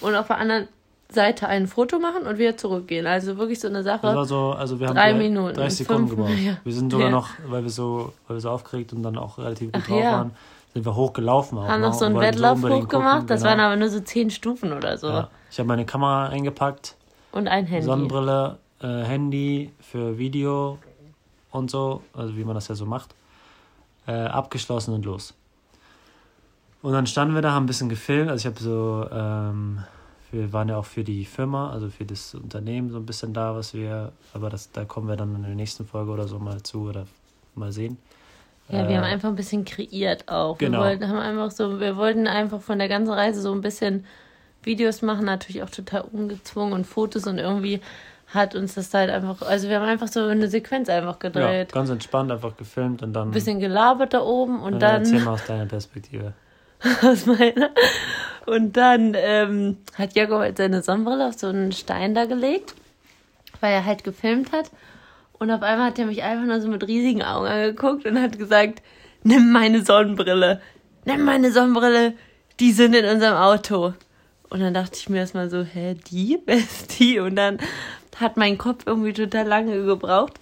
und 0.00 0.14
auf 0.14 0.28
der 0.28 0.38
anderen 0.38 0.68
Seite 1.12 1.48
ein 1.48 1.66
Foto 1.66 1.98
machen 1.98 2.26
und 2.26 2.38
wieder 2.38 2.56
zurückgehen. 2.56 3.06
Also 3.06 3.36
wirklich 3.38 3.60
so 3.60 3.68
eine 3.68 3.82
Das 3.82 4.02
Sache. 4.02 4.14
war 4.14 4.24
so, 4.24 4.50
also 4.52 4.80
wir 4.80 4.88
haben 4.88 4.94
Drei 4.96 5.12
drei- 5.12 5.18
Minuten, 5.18 5.54
30 5.54 5.78
Sekunden 5.86 6.08
fünf- 6.08 6.18
gebraucht. 6.18 6.38
ja. 6.38 6.56
Wir 6.64 6.72
sind 6.72 6.90
sogar 6.90 7.06
Ja. 7.08 7.12
noch, 7.12 7.28
weil 7.46 7.62
wir 7.62 7.70
so, 7.70 8.12
weil 8.26 8.36
wir 8.36 8.40
so 8.40 8.50
aufgeregt 8.50 8.92
und 8.92 9.02
dann 9.02 9.16
auch 9.18 9.38
relativ 9.38 9.72
gut 9.72 9.82
Ach 9.82 9.86
drauf 9.88 10.00
ja. 10.00 10.12
waren, 10.12 10.30
sind 10.74 10.84
wir 10.86 10.94
hochgelaufen. 10.96 11.58
Auch 11.58 11.68
haben 11.68 11.80
noch 11.82 11.92
so 11.94 12.04
einen 12.06 12.18
Wettlauf 12.18 12.56
unbedingt 12.56 12.84
hochgemacht. 12.84 13.12
gucken, 13.12 13.26
Das 13.28 13.40
genau. 13.42 13.50
waren 13.50 13.60
aber 13.60 13.76
nur 13.76 13.88
so 13.90 14.00
zehn 14.00 14.30
Stufen 14.30 14.72
oder 14.72 14.96
so. 14.98 15.08
ja. 15.08 15.28
Ich 15.50 15.58
habe 15.58 15.66
meine 15.68 15.84
Kamera 15.84 16.28
eingepackt, 16.28 16.96
Und 17.32 17.46
ein 17.48 17.66
Handy. 17.66 17.84
Sonnenbrille, 17.86 18.58
äh, 18.80 18.86
Handy 19.04 19.70
für 19.80 20.16
Video 20.18 20.78
und 21.50 21.70
so, 21.70 22.02
also 22.14 22.36
wie 22.36 22.44
man 22.44 22.54
das 22.54 22.68
ja 22.68 22.74
so 22.74 22.86
macht, 22.86 23.14
äh, 24.06 24.12
abgeschlossen 24.12 24.94
und 24.94 25.04
los. 25.04 25.34
Und 26.80 26.92
dann 26.92 27.06
standen 27.06 27.34
wir 27.34 27.42
da, 27.42 27.52
haben 27.52 27.64
ein 27.64 27.66
bisschen 27.66 27.88
gefilmt. 27.88 28.28
Also 28.30 28.48
ich 28.48 28.52
habe 28.52 28.60
so, 28.60 29.06
ähm, 29.12 29.80
wir 30.32 30.52
waren 30.52 30.68
ja 30.68 30.76
auch 30.78 30.84
für 30.86 31.04
die 31.04 31.24
Firma, 31.24 31.70
also 31.70 31.88
für 31.90 32.04
das 32.04 32.34
Unternehmen 32.34 32.90
so 32.90 32.96
ein 32.96 33.06
bisschen 33.06 33.32
da, 33.32 33.54
was 33.54 33.74
wir, 33.74 34.12
aber 34.34 34.50
das, 34.50 34.72
da 34.72 34.84
kommen 34.84 35.06
wir 35.08 35.16
dann 35.16 35.34
in 35.36 35.42
der 35.42 35.54
nächsten 35.54 35.86
Folge 35.86 36.10
oder 36.10 36.26
so 36.26 36.38
mal 36.38 36.62
zu 36.62 36.88
oder 36.88 37.06
mal 37.54 37.70
sehen. 37.70 37.98
Ja, 38.68 38.88
wir 38.88 38.94
Äh, 38.94 38.96
haben 38.96 39.04
einfach 39.04 39.28
ein 39.28 39.36
bisschen 39.36 39.64
kreiert 39.64 40.28
auch. 40.28 40.56
genau. 40.58 40.78
Wir 40.78 40.84
wollten, 40.86 41.08
haben 41.08 41.18
einfach 41.18 41.50
so, 41.50 41.78
wir 41.80 41.96
wollten 41.96 42.26
einfach 42.26 42.60
von 42.62 42.78
der 42.78 42.88
ganzen 42.88 43.12
Reise 43.12 43.40
so 43.42 43.52
ein 43.52 43.60
bisschen 43.60 44.04
Videos 44.62 45.02
machen, 45.02 45.24
natürlich 45.26 45.62
auch 45.62 45.70
total 45.70 46.02
ungezwungen 46.12 46.72
und 46.72 46.86
Fotos 46.86 47.26
und 47.26 47.38
irgendwie 47.38 47.80
hat 48.28 48.54
uns 48.54 48.74
das 48.74 48.94
halt 48.94 49.10
einfach, 49.10 49.42
also 49.42 49.68
wir 49.68 49.78
haben 49.80 49.88
einfach 49.88 50.08
so 50.08 50.24
eine 50.26 50.48
Sequenz 50.48 50.88
einfach 50.88 51.18
ja, 51.22 51.28
gedreht. 51.28 51.72
ganz 51.72 51.90
entspannt 51.90 52.30
einfach 52.32 52.56
gefilmt 52.56 53.02
und 53.02 53.12
dann 53.12 53.28
Ein 53.28 53.32
bisschen 53.32 53.60
gelabert 53.60 54.14
da 54.14 54.22
oben 54.22 54.60
und 54.62 54.80
ja, 54.80 54.92
erzähl 54.92 55.16
dann 55.16 55.24
mal 55.24 55.32
aus 55.34 55.44
deiner 55.46 55.66
Perspektive. 55.66 56.32
aus 57.02 57.26
meiner. 57.26 57.70
Und 58.46 58.76
dann 58.76 59.14
ähm, 59.16 59.76
hat 59.94 60.14
Jakob 60.14 60.40
halt 60.40 60.56
seine 60.56 60.82
Sonnenbrille 60.82 61.28
auf 61.28 61.38
so 61.38 61.46
einen 61.48 61.72
Stein 61.72 62.14
da 62.14 62.24
gelegt, 62.24 62.74
weil 63.60 63.72
er 63.72 63.84
halt 63.84 64.04
gefilmt 64.04 64.52
hat. 64.52 64.70
Und 65.34 65.50
auf 65.50 65.62
einmal 65.62 65.88
hat 65.88 65.98
er 65.98 66.06
mich 66.06 66.22
einfach 66.22 66.46
nur 66.46 66.60
so 66.60 66.68
mit 66.68 66.86
riesigen 66.86 67.22
Augen 67.22 67.46
angeguckt 67.46 68.06
und 68.06 68.20
hat 68.20 68.38
gesagt, 68.38 68.82
nimm 69.22 69.52
meine 69.52 69.84
Sonnenbrille, 69.84 70.60
nimm 71.04 71.24
meine 71.24 71.52
Sonnenbrille, 71.52 72.14
die 72.60 72.72
sind 72.72 72.94
in 72.94 73.04
unserem 73.04 73.36
Auto. 73.36 73.94
Und 74.50 74.60
dann 74.60 74.74
dachte 74.74 74.98
ich 74.98 75.08
mir 75.08 75.18
erstmal 75.18 75.48
so, 75.48 75.62
hä, 75.62 75.96
die? 76.10 76.38
Wer 76.46 76.56
ist 76.56 76.98
die? 76.98 77.18
Und 77.18 77.36
dann 77.36 77.58
hat 78.16 78.36
mein 78.36 78.58
Kopf 78.58 78.84
irgendwie 78.86 79.12
total 79.12 79.46
lange 79.46 79.84
gebraucht, 79.84 80.34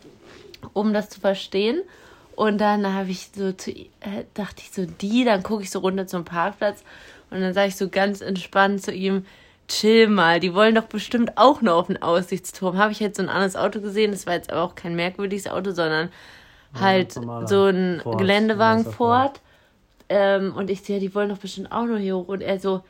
um 0.73 0.93
das 0.93 1.11
zu 1.11 1.21
verstehen. 1.21 1.83
Und 2.35 2.59
dann 2.59 2.93
habe 2.93 3.11
ich 3.11 3.31
so 3.35 3.53
zu, 3.53 3.71
äh, 3.71 4.25
dachte 4.35 4.63
ich 4.63 4.71
so, 4.73 4.87
die, 4.87 5.25
dann 5.25 5.43
gucke 5.43 5.63
ich 5.63 5.71
so 5.71 5.81
runter 5.81 6.07
zum 6.07 6.25
Parkplatz 6.25 6.83
und 7.31 7.41
dann 7.41 7.55
sage 7.55 7.69
ich 7.69 7.77
so 7.77 7.89
ganz 7.89 8.21
entspannt 8.21 8.83
zu 8.83 8.93
ihm, 8.93 9.25
chill 9.69 10.09
mal, 10.09 10.41
die 10.41 10.55
wollen 10.55 10.75
doch 10.75 10.85
bestimmt 10.85 11.33
auch 11.37 11.63
noch 11.63 11.75
auf 11.75 11.87
den 11.87 12.03
Aussichtsturm. 12.03 12.77
Habe 12.77 12.93
ich 12.93 13.01
jetzt 13.01 13.17
so 13.17 13.23
ein 13.23 13.29
anderes 13.29 13.57
Auto 13.57 13.81
gesehen, 13.81 14.11
das 14.11 14.27
war 14.27 14.35
jetzt 14.35 14.51
aber 14.51 14.63
auch 14.63 14.75
kein 14.75 14.97
merkwürdiges 14.97 15.47
Auto, 15.47 15.71
sondern 15.71 16.11
halt 16.79 17.17
normaler 17.17 17.49
so 17.49 17.65
ein 17.65 18.01
Ford, 18.03 18.19
Geländewagen 18.19 18.85
Ford. 18.85 19.41
Ähm, 20.09 20.55
und 20.57 20.71
ich 20.71 20.83
sehe, 20.83 20.99
die 20.99 21.15
wollen 21.15 21.29
doch 21.29 21.39
bestimmt 21.39 21.71
auch 21.71 21.87
noch 21.87 21.99
hier 21.99 22.17
hoch. 22.17 22.29
Und 22.29 22.41
er 22.43 22.59
so, 22.59 22.83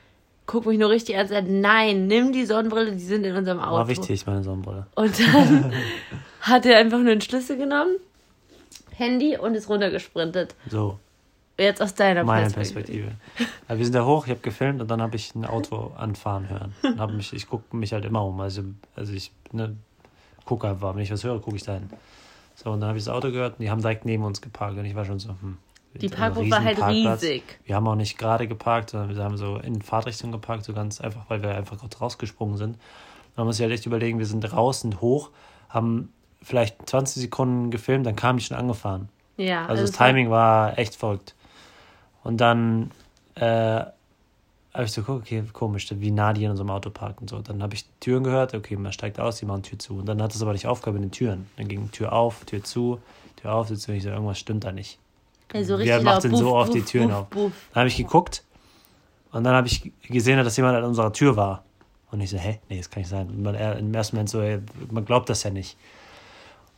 guckt 0.46 0.66
mich 0.66 0.78
nur 0.78 0.90
richtig 0.90 1.16
an 1.16 1.22
und 1.22 1.28
sagt, 1.28 1.48
nein, 1.48 2.06
nimm 2.06 2.32
die 2.32 2.46
Sonnenbrille, 2.46 2.92
die 2.92 2.98
sind 2.98 3.24
in 3.24 3.36
unserem 3.36 3.60
Auto. 3.60 3.76
War 3.76 3.88
wichtig, 3.88 4.26
meine 4.26 4.42
Sonnenbrille. 4.42 4.86
Und 4.94 5.18
dann 5.20 5.72
hat 6.40 6.66
er 6.66 6.78
einfach 6.78 6.98
nur 6.98 7.10
den 7.10 7.20
Schlüssel 7.20 7.56
genommen, 7.56 7.96
Handy 8.96 9.36
und 9.36 9.54
ist 9.54 9.68
runtergesprintet. 9.68 10.54
So. 10.68 10.98
Jetzt 11.60 11.82
aus 11.82 11.94
deiner 11.94 12.24
Meine 12.24 12.48
Perspektive. 12.50 13.12
Perspektive. 13.36 13.78
Wir 13.78 13.84
sind 13.84 13.94
da 13.94 14.04
hoch, 14.04 14.24
ich 14.26 14.30
habe 14.30 14.40
gefilmt 14.40 14.80
und 14.80 14.90
dann 14.90 15.02
habe 15.02 15.16
ich 15.16 15.34
ein 15.34 15.44
Auto 15.44 15.92
anfahren 15.96 16.48
hören. 16.48 16.74
Und 16.82 16.98
hab 17.00 17.12
mich, 17.12 17.32
ich 17.32 17.48
gucke 17.48 17.76
mich 17.76 17.92
halt 17.92 18.04
immer 18.04 18.24
um. 18.24 18.40
Also, 18.40 18.62
also 18.96 19.12
ich 19.12 19.30
ne, 19.52 19.76
gucke 20.44 20.68
einfach, 20.68 20.94
wenn 20.94 21.02
ich 21.02 21.12
was 21.12 21.22
höre, 21.22 21.38
gucke 21.40 21.56
ich 21.56 21.62
dahin. 21.64 21.90
So, 22.56 22.70
und 22.70 22.80
dann 22.80 22.88
habe 22.88 22.98
ich 22.98 23.04
das 23.04 23.12
Auto 23.14 23.30
gehört 23.30 23.54
und 23.58 23.62
die 23.62 23.70
haben 23.70 23.80
direkt 23.82 24.04
neben 24.06 24.24
uns 24.24 24.40
geparkt. 24.40 24.78
Und 24.78 24.84
ich 24.86 24.94
war 24.94 25.04
schon 25.04 25.18
so, 25.18 25.30
hm. 25.30 25.58
Die 25.94 26.06
also 26.06 26.16
Parkbucht 26.16 26.50
war 26.50 26.62
halt 26.64 26.86
riesig. 26.86 27.42
Wir 27.64 27.74
haben 27.74 27.86
auch 27.88 27.96
nicht 27.96 28.16
gerade 28.16 28.46
geparkt, 28.46 28.90
sondern 28.90 29.14
wir 29.14 29.22
haben 29.24 29.36
so 29.36 29.56
in 29.56 29.82
Fahrtrichtung 29.82 30.30
geparkt, 30.30 30.64
so 30.64 30.72
ganz 30.72 31.00
einfach, 31.00 31.24
weil 31.28 31.42
wir 31.42 31.54
einfach 31.56 31.78
kurz 31.78 32.00
rausgesprungen 32.00 32.56
sind. 32.56 32.78
Man 33.36 33.44
muss 33.46 33.56
sich 33.56 33.64
halt 33.64 33.72
echt 33.72 33.86
überlegen, 33.86 34.18
wir 34.18 34.26
sind 34.26 34.50
raus, 34.52 34.82
sind 34.82 35.00
hoch, 35.00 35.30
haben 35.68 36.12
vielleicht 36.42 36.88
20 36.88 37.22
Sekunden 37.22 37.70
gefilmt, 37.70 38.06
dann 38.06 38.14
kam 38.14 38.36
die 38.38 38.44
schon 38.44 38.56
angefahren. 38.56 39.08
Ja, 39.36 39.66
Also 39.66 39.82
das 39.82 39.90
es 39.90 39.98
war- 40.00 40.06
Timing 40.06 40.30
war 40.30 40.78
echt 40.78 40.94
verrückt. 40.94 41.34
Und 42.22 42.38
dann 42.40 42.90
äh, 43.34 43.44
habe 44.72 44.84
ich 44.84 44.92
so 44.92 45.00
geguckt, 45.02 45.22
okay, 45.26 45.42
komisch, 45.52 45.88
wie 45.90 46.10
nah 46.10 46.32
die 46.32 46.44
in 46.44 46.50
unserem 46.50 46.70
Auto 46.70 46.90
parken. 46.90 47.26
So, 47.28 47.40
dann 47.40 47.62
habe 47.62 47.74
ich 47.74 47.84
Türen 48.00 48.22
gehört, 48.24 48.54
okay, 48.54 48.76
man 48.76 48.92
steigt 48.92 49.18
aus, 49.18 49.36
die 49.38 49.46
machen 49.46 49.62
Tür 49.62 49.78
zu. 49.78 49.98
Und 49.98 50.06
dann 50.06 50.22
hat 50.22 50.34
es 50.34 50.42
aber 50.42 50.52
nicht 50.52 50.66
aufgehört 50.66 50.94
mit 51.00 51.04
den 51.04 51.10
Türen. 51.12 51.48
Dann 51.56 51.66
ging 51.68 51.90
Tür 51.90 52.12
auf, 52.12 52.44
Tür 52.44 52.62
zu, 52.62 53.00
Tür 53.36 53.54
auf, 53.54 53.68
Tür 53.68 53.76
zu. 53.76 53.90
Und 53.90 53.96
ich 53.96 54.02
so, 54.04 54.10
irgendwas 54.10 54.38
stimmt 54.38 54.64
da 54.64 54.72
nicht. 54.72 54.98
Ja, 55.52 55.64
so 55.64 55.74
Wer 55.74 55.78
richtig 55.78 56.02
macht 56.04 56.14
laut. 56.14 56.24
denn 56.24 56.36
so 56.36 56.54
oft 56.54 56.74
die 56.74 56.82
Türen 56.82 57.08
buff, 57.08 57.16
auf? 57.18 57.26
buff. 57.30 57.52
Dann 57.72 57.80
habe 57.80 57.88
ich 57.88 57.96
geguckt 57.96 58.44
und 59.32 59.42
dann 59.44 59.54
habe 59.54 59.66
ich 59.66 59.90
gesehen, 60.02 60.42
dass 60.44 60.56
jemand 60.56 60.76
an 60.76 60.84
unserer 60.84 61.12
Tür 61.12 61.36
war. 61.36 61.64
Und 62.12 62.20
ich 62.20 62.30
so, 62.30 62.36
hä? 62.38 62.60
Nee, 62.68 62.78
das 62.78 62.90
kann 62.90 63.00
nicht 63.00 63.08
sein. 63.10 63.28
Und 63.28 63.42
man, 63.42 63.54
er, 63.54 63.76
im 63.78 63.92
ersten 63.94 64.16
Moment 64.16 64.30
so, 64.30 64.40
ey, 64.40 64.60
man 64.90 65.04
glaubt 65.04 65.28
das 65.28 65.42
ja 65.44 65.50
nicht. 65.50 65.76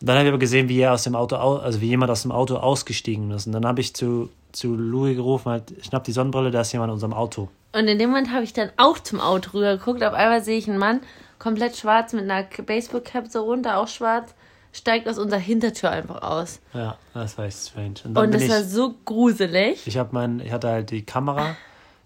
Und 0.00 0.06
dann 0.06 0.16
habe 0.16 0.26
ich 0.26 0.30
aber 0.30 0.38
gesehen, 0.38 0.68
wie 0.68 0.78
er 0.80 0.92
aus 0.92 1.04
dem 1.04 1.14
Auto, 1.14 1.36
au- 1.36 1.56
also 1.58 1.80
wie 1.80 1.88
jemand 1.88 2.10
aus 2.10 2.22
dem 2.22 2.32
Auto 2.32 2.56
ausgestiegen 2.56 3.30
ist. 3.30 3.46
Und 3.46 3.52
dann 3.52 3.64
habe 3.66 3.80
ich 3.80 3.94
zu, 3.94 4.30
zu 4.52 4.74
Louis 4.74 5.16
gerufen, 5.16 5.50
halt, 5.50 5.72
schnapp 5.84 6.04
die 6.04 6.12
Sonnenbrille, 6.12 6.50
da 6.50 6.60
ist 6.60 6.72
jemand 6.72 6.90
in 6.90 6.94
unserem 6.94 7.12
Auto. 7.12 7.48
Und 7.72 7.88
in 7.88 7.98
dem 7.98 8.10
Moment 8.10 8.32
habe 8.32 8.44
ich 8.44 8.52
dann 8.52 8.70
auch 8.76 8.98
zum 8.98 9.20
Auto 9.20 9.50
rüber 9.54 9.76
geguckt. 9.76 10.02
Auf 10.02 10.12
einmal 10.14 10.42
sehe 10.44 10.58
ich 10.58 10.68
einen 10.68 10.78
Mann, 10.78 11.00
komplett 11.38 11.76
schwarz, 11.76 12.12
mit 12.12 12.24
einer 12.30 12.44
Baseball-Cap 12.44 13.28
so 13.28 13.42
runter, 13.42 13.78
auch 13.78 13.88
schwarz, 13.88 14.34
steigt 14.72 15.08
aus 15.08 15.18
unserer 15.18 15.40
Hintertür 15.40 15.90
einfach 15.90 16.22
aus. 16.22 16.60
Ja, 16.74 16.96
das 17.14 17.36
war 17.38 17.46
echt 17.46 17.58
strange. 17.58 17.94
Und 18.04 18.16
Und 18.16 18.34
das 18.34 18.42
ich, 18.42 18.50
war 18.50 18.62
so 18.62 18.94
gruselig. 19.04 19.86
ich, 19.86 19.96
hab 19.96 20.12
mein, 20.12 20.40
ich 20.40 20.52
hatte 20.52 20.68
halt 20.68 20.90
die 20.90 21.02
Kamera, 21.04 21.56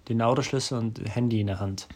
den 0.09 0.23
Autoschlüssel 0.23 0.79
und 0.79 1.01
Handy 1.15 1.41
in 1.41 1.49
der 1.49 1.59
Hand. 1.61 1.89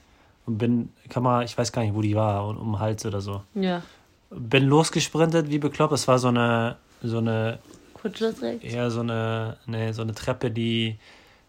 Und 0.47 0.59
bin, 0.59 0.91
Kamera, 1.09 1.43
ich 1.45 1.57
weiß 1.57 1.71
gar 1.73 1.83
nicht, 1.83 1.95
wo 1.95 2.03
die 2.03 2.17
war, 2.17 2.49
um 2.49 2.57
um 2.57 2.73
den 2.73 2.79
Hals 2.81 3.07
oder 3.07 3.21
so. 3.21 3.43
Ja. 3.55 3.83
bin 4.31 4.65
losgesprintet 4.65 5.49
wie 5.49 5.59
bekloppt. 5.59 5.93
Es 5.93 6.09
war 6.09 6.19
so 6.19 6.29
eine, 6.29 6.77
so 7.03 7.19
eine, 7.19 7.59
Kurzschlussrecht. 8.01 8.65
eher 8.65 8.91
so 8.91 9.01
eine, 9.01 9.57
nee, 9.67 9.93
so 9.93 10.03
eine 10.03 10.15
Treppe, 10.15 10.51
die 10.51 10.99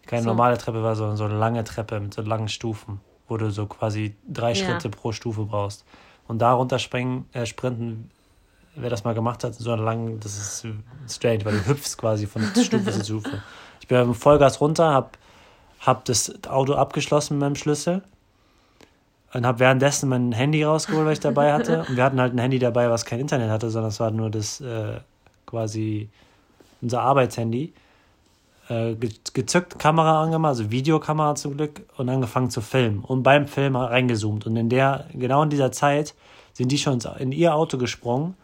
keine 0.06 0.22
So. 0.22 0.28
normale 0.30 0.58
Treppe 0.58 0.82
war, 0.82 0.96
sondern 0.96 1.16
so 1.16 1.24
eine 1.24 1.36
lange 1.38 1.64
Treppe 1.64 2.00
mit 2.00 2.12
so 2.14 2.22
langen 2.22 2.48
Stufen, 2.48 3.00
wo 3.28 3.36
du 3.36 3.50
so 3.50 3.66
quasi 3.66 4.14
drei 4.28 4.50
Ja. 4.52 4.54
Schritte 4.56 4.88
pro 4.88 5.12
Stufe 5.12 5.44
brauchst. 5.44 5.84
Und 6.28 6.38
da 6.40 6.52
runterspringen, 6.52 7.26
äh, 7.32 7.46
sprinten, 7.46 8.10
wer 8.74 8.90
das 8.90 9.04
mal 9.04 9.14
gemacht 9.14 9.44
hat, 9.44 9.54
so 9.54 9.70
eine 9.72 9.82
lange, 9.82 10.16
das 10.18 10.36
ist 10.36 10.66
strange, 11.08 11.44
weil 11.44 11.52
du 11.58 11.66
hüpfst 11.66 11.96
quasi 11.98 12.26
von 12.26 12.42
Stufe 12.62 12.90
zu 12.92 13.04
Stufe. 13.04 13.42
Ich 13.80 13.88
bin 13.88 14.06
mit 14.08 14.16
Vollgas 14.16 14.60
runter, 14.60 14.92
hab, 14.92 15.18
hab 15.80 16.04
das 16.04 16.32
Auto 16.48 16.74
abgeschlossen 16.74 17.34
mit 17.34 17.40
meinem 17.42 17.56
Schlüssel 17.56 18.02
und 19.34 19.46
habe 19.46 19.58
währenddessen 19.60 20.08
mein 20.08 20.32
Handy 20.32 20.62
rausgeholt, 20.62 21.06
was 21.06 21.12
ich 21.14 21.20
dabei 21.20 21.52
hatte. 21.52 21.80
Und 21.88 21.96
wir 21.96 22.04
hatten 22.04 22.20
halt 22.20 22.34
ein 22.34 22.38
Handy 22.38 22.58
dabei, 22.58 22.90
was 22.90 23.04
kein 23.06 23.18
Internet 23.18 23.50
hatte, 23.50 23.70
sondern 23.70 23.88
es 23.90 23.98
war 23.98 24.10
nur 24.10 24.30
das 24.30 24.60
äh, 24.60 25.00
quasi 25.46 26.10
unser 26.82 27.00
Arbeitshandy. 27.02 27.72
Äh, 28.68 28.94
ge- 28.94 29.10
gezückt, 29.34 29.78
Kamera 29.78 30.22
angemacht, 30.22 30.50
also 30.50 30.70
Videokamera 30.70 31.34
zum 31.34 31.56
Glück, 31.56 31.82
und 31.96 32.08
angefangen 32.08 32.48
zu 32.50 32.60
filmen. 32.60 33.00
Und 33.00 33.22
beim 33.22 33.46
Film 33.46 33.74
reingezoomt. 33.76 34.46
Und 34.46 34.56
in 34.56 34.68
der, 34.68 35.06
genau 35.14 35.42
in 35.42 35.50
dieser 35.50 35.72
Zeit 35.72 36.14
sind 36.52 36.70
die 36.70 36.78
schon 36.78 37.00
in 37.18 37.32
ihr 37.32 37.54
Auto 37.54 37.76
gesprungen 37.78 38.34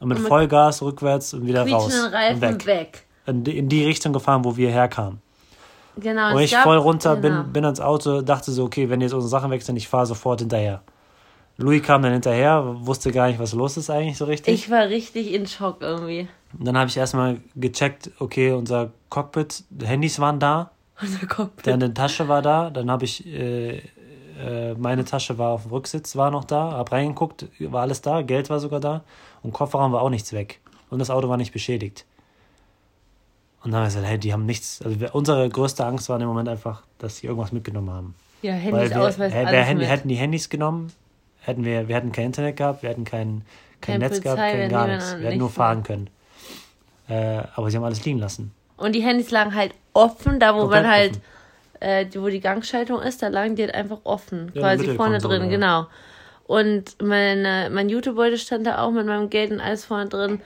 und 0.00 0.08
mit 0.08 0.16
Und 0.18 0.22
mit 0.24 0.28
Vollgas 0.30 0.80
rückwärts 0.82 1.34
und 1.34 1.46
wieder 1.46 1.68
raus. 1.68 1.92
Reifen 2.12 2.34
und 2.36 2.40
weg. 2.40 2.66
weg. 2.66 3.04
In, 3.26 3.44
die- 3.44 3.58
in 3.58 3.68
die 3.68 3.84
Richtung 3.84 4.12
gefahren, 4.14 4.42
wo 4.44 4.56
wir 4.56 4.70
herkamen. 4.70 5.20
Genau. 5.96 6.34
Und 6.34 6.40
ich 6.40 6.52
gab- 6.52 6.62
voll 6.62 6.78
runter, 6.78 7.16
genau. 7.16 7.42
bin, 7.42 7.52
bin 7.52 7.64
ans 7.64 7.80
Auto, 7.80 8.22
dachte 8.22 8.52
so, 8.52 8.64
okay, 8.64 8.88
wenn 8.88 9.00
jetzt 9.02 9.12
unsere 9.12 9.28
Sachen 9.28 9.50
weg 9.50 9.62
sind, 9.62 9.76
ich 9.76 9.86
fahre 9.88 10.06
sofort 10.06 10.40
hinterher. 10.40 10.80
Louis 11.58 11.82
kam 11.82 12.02
dann 12.02 12.12
hinterher, 12.12 12.64
wusste 12.86 13.10
gar 13.12 13.26
nicht, 13.26 13.38
was 13.40 13.52
los 13.52 13.76
ist 13.76 13.90
eigentlich 13.90 14.16
so 14.16 14.24
richtig. 14.26 14.54
Ich 14.54 14.70
war 14.70 14.84
richtig 14.88 15.32
in 15.34 15.46
Schock 15.46 15.78
irgendwie. 15.80 16.28
Und 16.56 16.66
dann 16.66 16.78
habe 16.78 16.88
ich 16.88 16.96
erstmal 16.96 17.40
gecheckt, 17.56 18.10
okay, 18.20 18.52
unser 18.52 18.90
Cockpit, 19.10 19.64
Handys 19.82 20.18
waren 20.18 20.38
da, 20.40 20.70
Unser 21.00 21.26
Cockpit. 21.26 21.66
deine 21.66 21.92
Tasche 21.92 22.28
war 22.28 22.42
da, 22.42 22.70
dann 22.70 22.90
habe 22.90 23.04
ich, 23.04 23.26
äh, 23.26 23.78
äh, 24.40 24.74
meine 24.78 25.04
Tasche 25.04 25.36
war 25.38 25.50
auf 25.50 25.62
dem 25.64 25.72
Rücksitz, 25.72 26.16
war 26.16 26.30
noch 26.30 26.44
da, 26.44 26.72
hab 26.72 26.90
reingeguckt, 26.92 27.46
war 27.60 27.82
alles 27.82 28.00
da, 28.00 28.22
Geld 28.22 28.48
war 28.50 28.60
sogar 28.60 28.80
da 28.80 29.02
und 29.42 29.52
Kofferraum 29.52 29.92
war 29.92 30.00
auch 30.02 30.10
nichts 30.10 30.32
weg. 30.32 30.60
Und 30.90 31.00
das 31.00 31.10
Auto 31.10 31.28
war 31.28 31.36
nicht 31.36 31.52
beschädigt. 31.52 32.06
Und 33.62 33.72
dann 33.72 33.80
habe 33.80 33.88
ich 33.88 33.94
gesagt, 33.94 34.08
hey, 34.08 34.18
die 34.18 34.32
haben 34.32 34.46
nichts, 34.46 34.80
also 34.82 34.96
unsere 35.12 35.48
größte 35.48 35.84
Angst 35.84 36.08
war 36.08 36.18
dem 36.18 36.28
Moment 36.28 36.48
einfach, 36.48 36.82
dass 36.98 37.18
sie 37.18 37.26
irgendwas 37.26 37.52
mitgenommen 37.52 37.90
haben. 37.90 38.14
Ja, 38.40 38.52
Handys, 38.52 38.90
wir, 38.90 39.02
Ausweis, 39.02 39.32
hä- 39.34 39.40
wir 39.40 39.48
alles 39.48 39.66
hätten, 39.88 40.08
die 40.08 40.14
Handys 40.14 40.48
genommen, 40.48 40.92
hätten 41.40 41.64
wir, 41.64 41.88
wir 41.88 41.96
hätten 41.96 42.12
kein 42.12 42.26
Internet 42.26 42.56
gehabt, 42.56 42.82
wir 42.82 42.90
hätten 42.90 43.04
kein, 43.04 43.42
kein 43.80 44.00
Keine 44.00 44.08
Netz 44.08 44.20
gehabt, 44.20 44.38
Polizei, 44.38 44.52
kein 44.52 44.60
wir 44.60 44.68
gar 44.68 44.86
nichts. 44.86 45.18
Wir 45.18 45.26
hätten 45.28 45.38
nur 45.38 45.50
fahren 45.50 45.82
können. 45.82 46.08
Äh, 47.08 47.42
aber 47.54 47.70
sie 47.70 47.76
haben 47.76 47.84
alles 47.84 48.04
liegen 48.04 48.18
lassen. 48.18 48.52
Und 48.76 48.94
die 48.94 49.00
Handys 49.02 49.30
lagen 49.30 49.54
halt 49.54 49.74
offen, 49.92 50.38
da 50.38 50.54
wo 50.54 50.60
Komplett 50.60 50.82
man 50.82 50.90
halt, 50.90 51.20
äh, 51.80 52.06
die- 52.06 52.20
wo 52.20 52.28
die 52.28 52.40
Gangschaltung 52.40 53.00
ist, 53.00 53.22
da 53.22 53.28
lagen 53.28 53.56
die 53.56 53.62
halt 53.62 53.74
einfach 53.74 54.00
offen. 54.04 54.52
Ja, 54.54 54.60
quasi 54.62 54.88
vorne 54.96 55.18
drin, 55.18 55.42
ja. 55.44 55.48
genau. 55.48 55.86
Und 56.46 57.00
meine, 57.02 57.68
mein 57.72 57.88
Jutebeutel 57.88 58.38
stand 58.38 58.66
da 58.66 58.78
auch 58.82 58.90
mit 58.90 59.06
meinem 59.06 59.28
Geld 59.30 59.50
und 59.50 59.60
alles 59.60 59.84
vorne 59.84 60.08
drin. 60.08 60.40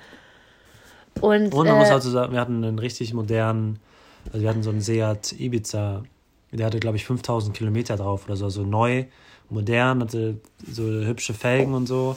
Und, 1.21 1.53
Und 1.55 1.67
man 1.67 1.77
äh, 1.77 1.79
muss 1.79 1.91
also 1.91 2.11
sagen, 2.11 2.33
wir 2.33 2.41
hatten 2.41 2.65
einen 2.65 2.79
richtig 2.79 3.13
modernen, 3.15 3.79
also 4.27 4.41
wir 4.41 4.49
hatten 4.49 4.63
so 4.63 4.71
einen 4.71 4.81
Seat 4.81 5.33
Ibiza, 5.39 6.03
der 6.51 6.67
hatte 6.67 6.81
glaube 6.81 6.97
ich 6.97 7.05
5000 7.05 7.57
Kilometer 7.57 7.97
drauf 7.97 8.25
oder 8.27 8.37
so, 8.37 8.49
so 8.49 8.63
neu, 8.65 9.05
modern, 9.51 10.01
hatte 10.03 10.39
so 10.67 10.83
hübsche 10.85 11.35
Felgen 11.35 11.75
und 11.75 11.87
so. 11.87 12.17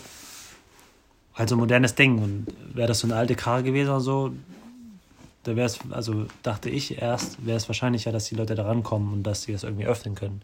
Halt 1.35 1.49
so 1.49 1.55
ein 1.55 1.59
modernes 1.59 1.95
Ding. 1.95 2.17
Und 2.19 2.47
wäre 2.73 2.87
das 2.87 2.99
so 2.99 3.07
eine 3.07 3.15
alte 3.15 3.35
Karre 3.35 3.63
gewesen 3.63 3.89
oder 3.89 3.99
so, 3.99 4.31
da 5.43 5.55
wäre 5.55 5.67
es, 5.67 5.79
also 5.91 6.25
dachte 6.43 6.69
ich 6.69 7.01
erst, 7.01 7.45
wäre 7.45 7.57
es 7.57 7.69
wahrscheinlicher, 7.69 8.11
dass 8.11 8.25
die 8.25 8.35
Leute 8.35 8.55
da 8.55 8.63
rankommen 8.65 9.13
und 9.13 9.23
dass 9.23 9.43
sie 9.43 9.51
das 9.51 9.63
irgendwie 9.63 9.85
öffnen 9.85 10.15
können. 10.15 10.41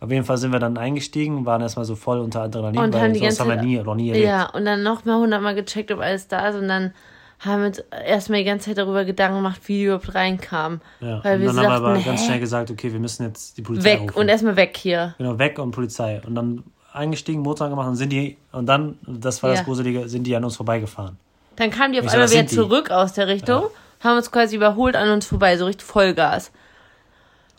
Auf 0.00 0.10
jeden 0.10 0.24
Fall 0.24 0.36
sind 0.36 0.52
wir 0.52 0.58
dann 0.58 0.76
eingestiegen, 0.76 1.46
waren 1.46 1.62
erstmal 1.62 1.84
so 1.84 1.96
voll 1.96 2.18
unter 2.20 2.42
Adrenalin, 2.42 2.78
Und 2.78 2.94
weil 2.94 3.00
haben 3.00 3.12
die 3.12 3.20
sowas 3.20 3.38
ganze 3.38 3.52
haben 3.52 3.60
wir 3.60 3.66
nie, 3.66 3.82
noch 3.82 3.94
nie 3.94 4.08
erlebt. 4.10 4.26
ja, 4.26 4.46
und 4.50 4.64
dann 4.64 4.82
nochmal 4.82 5.18
hundertmal 5.18 5.54
gecheckt, 5.54 5.90
ob 5.90 6.00
alles 6.00 6.28
da 6.28 6.48
ist. 6.48 6.56
Und 6.56 6.68
dann 6.68 6.92
haben 7.40 7.62
wir 7.62 7.66
uns 7.68 7.78
erstmal 8.06 8.40
die 8.40 8.44
ganze 8.44 8.66
Zeit 8.66 8.78
darüber 8.78 9.04
Gedanken 9.04 9.36
gemacht, 9.36 9.60
wie 9.66 9.78
die 9.78 9.84
überhaupt 9.84 10.14
reinkamen. 10.14 10.80
Ja. 11.00 11.24
Weil 11.24 11.36
und 11.36 11.40
wir 11.42 11.46
dann 11.48 11.56
haben 11.58 11.82
wir 11.82 11.90
aber 11.90 11.98
ganz 12.00 12.24
schnell 12.24 12.40
gesagt, 12.40 12.70
okay, 12.70 12.92
wir 12.92 13.00
müssen 13.00 13.24
jetzt 13.24 13.56
die 13.56 13.62
Polizei 13.62 13.94
Weg 13.94 14.00
rufen. 14.02 14.18
und 14.18 14.28
erstmal 14.28 14.56
weg 14.56 14.76
hier. 14.76 15.14
Genau, 15.18 15.38
weg 15.38 15.58
und 15.58 15.70
Polizei. 15.70 16.20
Und 16.26 16.34
dann 16.34 16.62
eingestiegen, 16.94 17.42
Motor 17.42 17.68
gemacht 17.68 17.88
und 17.88 17.96
sind 17.96 18.10
die, 18.10 18.36
und 18.52 18.66
dann, 18.66 18.98
das 19.06 19.42
war 19.42 19.50
Ja. 19.50 19.56
das 19.56 19.64
Gruselige, 19.64 20.08
sind 20.08 20.24
die 20.24 20.34
an 20.36 20.44
uns 20.44 20.56
vorbeigefahren. 20.56 21.18
Dann 21.56 21.70
kamen 21.70 21.92
die 21.92 22.00
auf 22.00 22.06
einmal 22.06 22.28
wieder 22.28 22.28
sind 22.28 22.50
die. 22.50 22.54
zurück 22.56 22.90
aus 22.90 23.12
der 23.12 23.28
Richtung, 23.28 23.64
haben 24.00 24.16
uns 24.16 24.30
quasi 24.30 24.56
überholt 24.56 24.96
an 24.96 25.10
uns 25.10 25.26
vorbei, 25.26 25.56
so 25.56 25.66
richtig 25.66 25.86
Vollgas. 25.86 26.50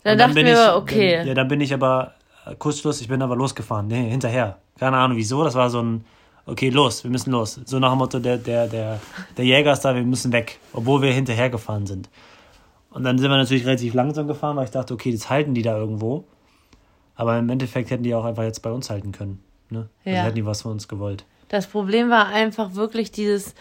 Dann 0.04 0.14
und 0.14 0.20
dachten 0.20 0.36
wir, 0.36 0.68
ich, 0.70 0.74
okay. 0.76 1.18
Dann, 1.18 1.28
ja, 1.28 1.34
dann 1.34 1.48
bin 1.48 1.62
ich 1.62 1.74
aber, 1.74 2.14
äh, 2.46 2.56
Kurzschluss, 2.56 3.02
ich 3.02 3.08
bin 3.08 3.22
aber 3.22 3.36
losgefahren, 3.36 3.88
nee, 3.88 4.10
hinterher. 4.10 4.58
Keine 4.80 4.98
Ahnung 4.98 5.18
wieso, 5.18 5.44
das 5.44 5.56
war 5.56 5.70
so 5.70 5.82
ein, 5.82 6.06
okay, 6.46 6.70
los, 6.70 7.04
wir 7.04 7.12
müssen 7.12 7.32
los. 7.32 7.60
So 7.66 7.80
nach 7.80 7.92
dem 7.92 7.98
Motto, 7.98 8.20
der, 8.20 8.38
der, 8.38 8.68
der, 8.68 9.00
der 9.38 9.46
Jäger 9.46 9.72
ist 9.74 9.82
da, 9.82 9.96
wir 9.96 10.04
müssen 10.04 10.32
weg, 10.32 10.60
obwohl 10.74 11.02
wir 11.02 11.12
hinterher 11.12 11.50
gefahren 11.50 11.86
sind. 11.88 12.10
Und 12.92 13.04
dann 13.04 13.18
sind 13.18 13.30
wir 13.30 13.38
natürlich 13.38 13.66
relativ 13.66 13.94
langsam 13.94 14.28
gefahren, 14.28 14.56
weil 14.56 14.66
ich 14.66 14.72
dachte, 14.72 14.94
okay, 14.94 15.10
jetzt 15.10 15.30
halten 15.30 15.54
die 15.54 15.62
da 15.62 15.78
irgendwo. 15.78 16.24
Aber 17.16 17.38
im 17.38 17.50
Endeffekt 17.50 17.90
hätten 17.90 18.04
die 18.04 18.14
auch 18.14 18.26
einfach 18.26 18.44
jetzt 18.44 18.62
bei 18.62 18.72
uns 18.72 18.90
halten 18.90 19.12
können. 19.12 19.44
Ne? 19.70 19.90
Also 20.06 20.16
Ja. 20.18 20.24
hätten 20.24 20.36
die 20.36 20.46
was 20.46 20.62
von 20.64 20.72
uns 20.74 20.88
gewollt. 20.88 21.26
Das 21.50 21.68
Problem 21.68 22.10
war 22.10 22.28
einfach 22.28 22.76
wirklich 22.76 23.12
dieses 23.12 23.56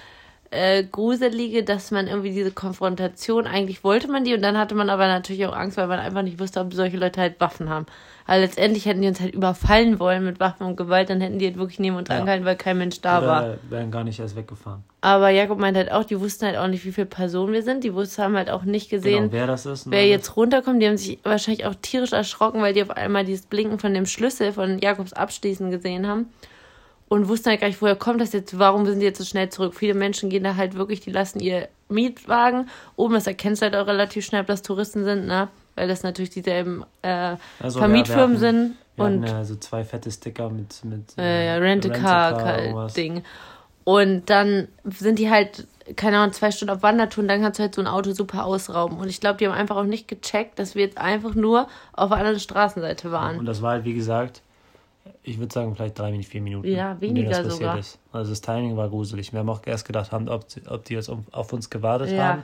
äh, 0.54 0.84
Gruselige, 0.84 1.62
dass 1.64 1.90
man 1.90 2.06
irgendwie 2.06 2.30
diese 2.32 2.50
Konfrontation, 2.50 3.46
eigentlich 3.46 3.84
wollte 3.84 4.08
man 4.10 4.24
die 4.24 4.34
und 4.34 4.42
dann 4.42 4.56
hatte 4.56 4.74
man 4.74 4.90
aber 4.90 5.06
natürlich 5.06 5.44
auch 5.46 5.54
Angst, 5.56 5.76
weil 5.76 5.86
man 5.86 5.98
einfach 5.98 6.22
nicht 6.22 6.38
wusste, 6.38 6.60
ob 6.60 6.72
solche 6.72 6.96
Leute 6.96 7.20
halt 7.20 7.40
Waffen 7.40 7.68
haben. 7.68 7.86
Aber 8.26 8.38
letztendlich 8.38 8.86
hätten 8.86 9.02
die 9.02 9.08
uns 9.08 9.20
halt 9.20 9.34
überfallen 9.34 9.98
wollen 10.00 10.24
mit 10.24 10.40
Waffen 10.40 10.66
und 10.66 10.76
Gewalt, 10.76 11.10
dann 11.10 11.20
hätten 11.20 11.38
die 11.38 11.44
halt 11.46 11.58
wirklich 11.58 11.78
neben 11.78 11.96
uns 11.96 12.08
Ja. 12.08 12.18
angehalten, 12.18 12.46
weil 12.46 12.56
kein 12.56 12.78
Mensch 12.78 13.00
da 13.02 13.20
war. 13.26 13.42
Oder 13.44 13.58
wären 13.68 13.90
gar 13.90 14.02
nicht 14.04 14.18
erst 14.18 14.34
weggefahren. 14.36 14.82
Aber 15.02 15.28
Jakob 15.28 15.58
meint 15.58 15.76
halt 15.76 15.92
auch, 15.92 16.04
die 16.04 16.18
wussten 16.18 16.46
halt 16.46 16.56
auch 16.56 16.66
nicht, 16.68 16.84
wie 16.86 16.92
viele 16.92 17.06
Personen 17.06 17.52
wir 17.52 17.62
sind. 17.62 17.84
Die 17.84 17.92
wussten, 17.92 18.22
haben 18.22 18.36
halt 18.36 18.48
auch 18.48 18.62
nicht 18.62 18.88
gesehen, 18.88 19.24
Genau, 19.24 19.32
wer 19.32 19.46
das 19.46 19.66
ist. 19.66 19.90
wer 19.90 19.98
alles. 19.98 20.10
jetzt 20.10 20.36
runterkommt. 20.38 20.80
Die 20.80 20.86
haben 20.88 20.96
sich 20.96 21.18
wahrscheinlich 21.22 21.66
auch 21.66 21.74
tierisch 21.74 22.12
erschrocken, 22.12 22.62
weil 22.62 22.72
die 22.72 22.82
auf 22.82 22.90
einmal 22.90 23.26
dieses 23.26 23.44
Blinken 23.44 23.78
von 23.78 23.92
dem 23.92 24.06
Schlüssel 24.06 24.52
von 24.52 24.78
Jakobs 24.78 25.12
Abschließen 25.12 25.70
gesehen 25.70 26.06
haben. 26.06 26.30
Und 27.14 27.28
wussten 27.28 27.50
halt 27.50 27.60
gar 27.60 27.68
nicht, 27.68 27.80
woher 27.80 27.94
kommt 27.94 28.20
das 28.20 28.32
jetzt, 28.32 28.58
warum 28.58 28.86
sind 28.86 28.98
die 28.98 29.06
jetzt 29.06 29.18
so 29.18 29.24
schnell 29.24 29.48
zurück. 29.48 29.76
Viele 29.76 29.94
Menschen 29.94 30.30
gehen 30.30 30.42
da 30.42 30.56
halt 30.56 30.74
wirklich, 30.74 30.98
die 30.98 31.12
lassen 31.12 31.38
ihr 31.38 31.68
Mietwagen 31.88 32.68
oben, 32.96 33.14
das 33.14 33.28
erkennst 33.28 33.62
du 33.62 33.66
halt 33.66 33.76
auch 33.76 33.86
relativ 33.86 34.24
schnell, 34.24 34.40
ob 34.40 34.48
das 34.48 34.62
Touristen 34.62 35.04
sind, 35.04 35.28
ne? 35.28 35.46
Weil 35.76 35.86
das 35.86 36.02
natürlich 36.02 36.30
dieselben 36.30 36.84
äh, 37.02 37.36
Also, 37.60 37.78
Vermietfirmen 37.78 38.34
ja, 38.34 38.40
sind. 38.40 38.76
Wir 38.96 39.04
und 39.04 39.22
hatten 39.22 39.26
ja 39.26 39.44
so 39.44 39.54
zwei 39.54 39.84
fette 39.84 40.10
Sticker 40.10 40.50
mit, 40.50 40.84
mit 40.84 41.16
äh, 41.16 41.46
ja. 41.46 41.56
Rent-a-Car-Ding. 41.58 43.22
Und 43.84 44.28
dann 44.28 44.66
sind 44.84 45.20
die 45.20 45.30
halt 45.30 45.68
keine 45.94 46.18
Ahnung, 46.18 46.32
zwei 46.32 46.50
Stunden 46.50 46.74
auf 46.74 46.82
Wandertour 46.82 47.22
und 47.22 47.28
dann 47.28 47.42
kannst 47.42 47.60
du 47.60 47.62
halt 47.62 47.76
so 47.76 47.80
ein 47.80 47.86
Auto 47.86 48.12
super 48.12 48.44
ausrauben. 48.44 48.98
Und 48.98 49.08
ich 49.08 49.20
glaube, 49.20 49.38
die 49.38 49.46
haben 49.46 49.54
einfach 49.54 49.76
auch 49.76 49.84
nicht 49.84 50.08
gecheckt, 50.08 50.58
dass 50.58 50.74
wir 50.74 50.82
jetzt 50.82 50.98
einfach 50.98 51.34
nur 51.34 51.68
auf 51.92 52.08
der 52.08 52.18
anderen 52.18 52.40
Straßenseite 52.40 53.12
waren. 53.12 53.38
Und 53.38 53.46
das 53.46 53.62
war 53.62 53.72
halt, 53.72 53.84
wie 53.84 53.94
gesagt, 53.94 54.40
ich 55.22 55.38
würde 55.38 55.52
sagen, 55.52 55.74
vielleicht 55.74 55.98
drei, 55.98 56.22
vier 56.22 56.40
Minuten. 56.40 56.68
Ja, 56.68 57.00
weniger 57.00 57.48
sogar. 57.48 57.78
Ist. 57.78 57.98
Also 58.12 58.30
das 58.30 58.40
Timing 58.40 58.76
war 58.76 58.88
gruselig. 58.88 59.32
Wir 59.32 59.40
haben 59.40 59.48
auch 59.48 59.60
erst 59.66 59.86
gedacht, 59.86 60.12
haben, 60.12 60.28
ob, 60.28 60.46
ob 60.68 60.84
die 60.84 60.94
jetzt 60.94 61.10
auf 61.32 61.52
uns 61.52 61.70
gewartet 61.70 62.10
ja. 62.12 62.24
haben. 62.24 62.42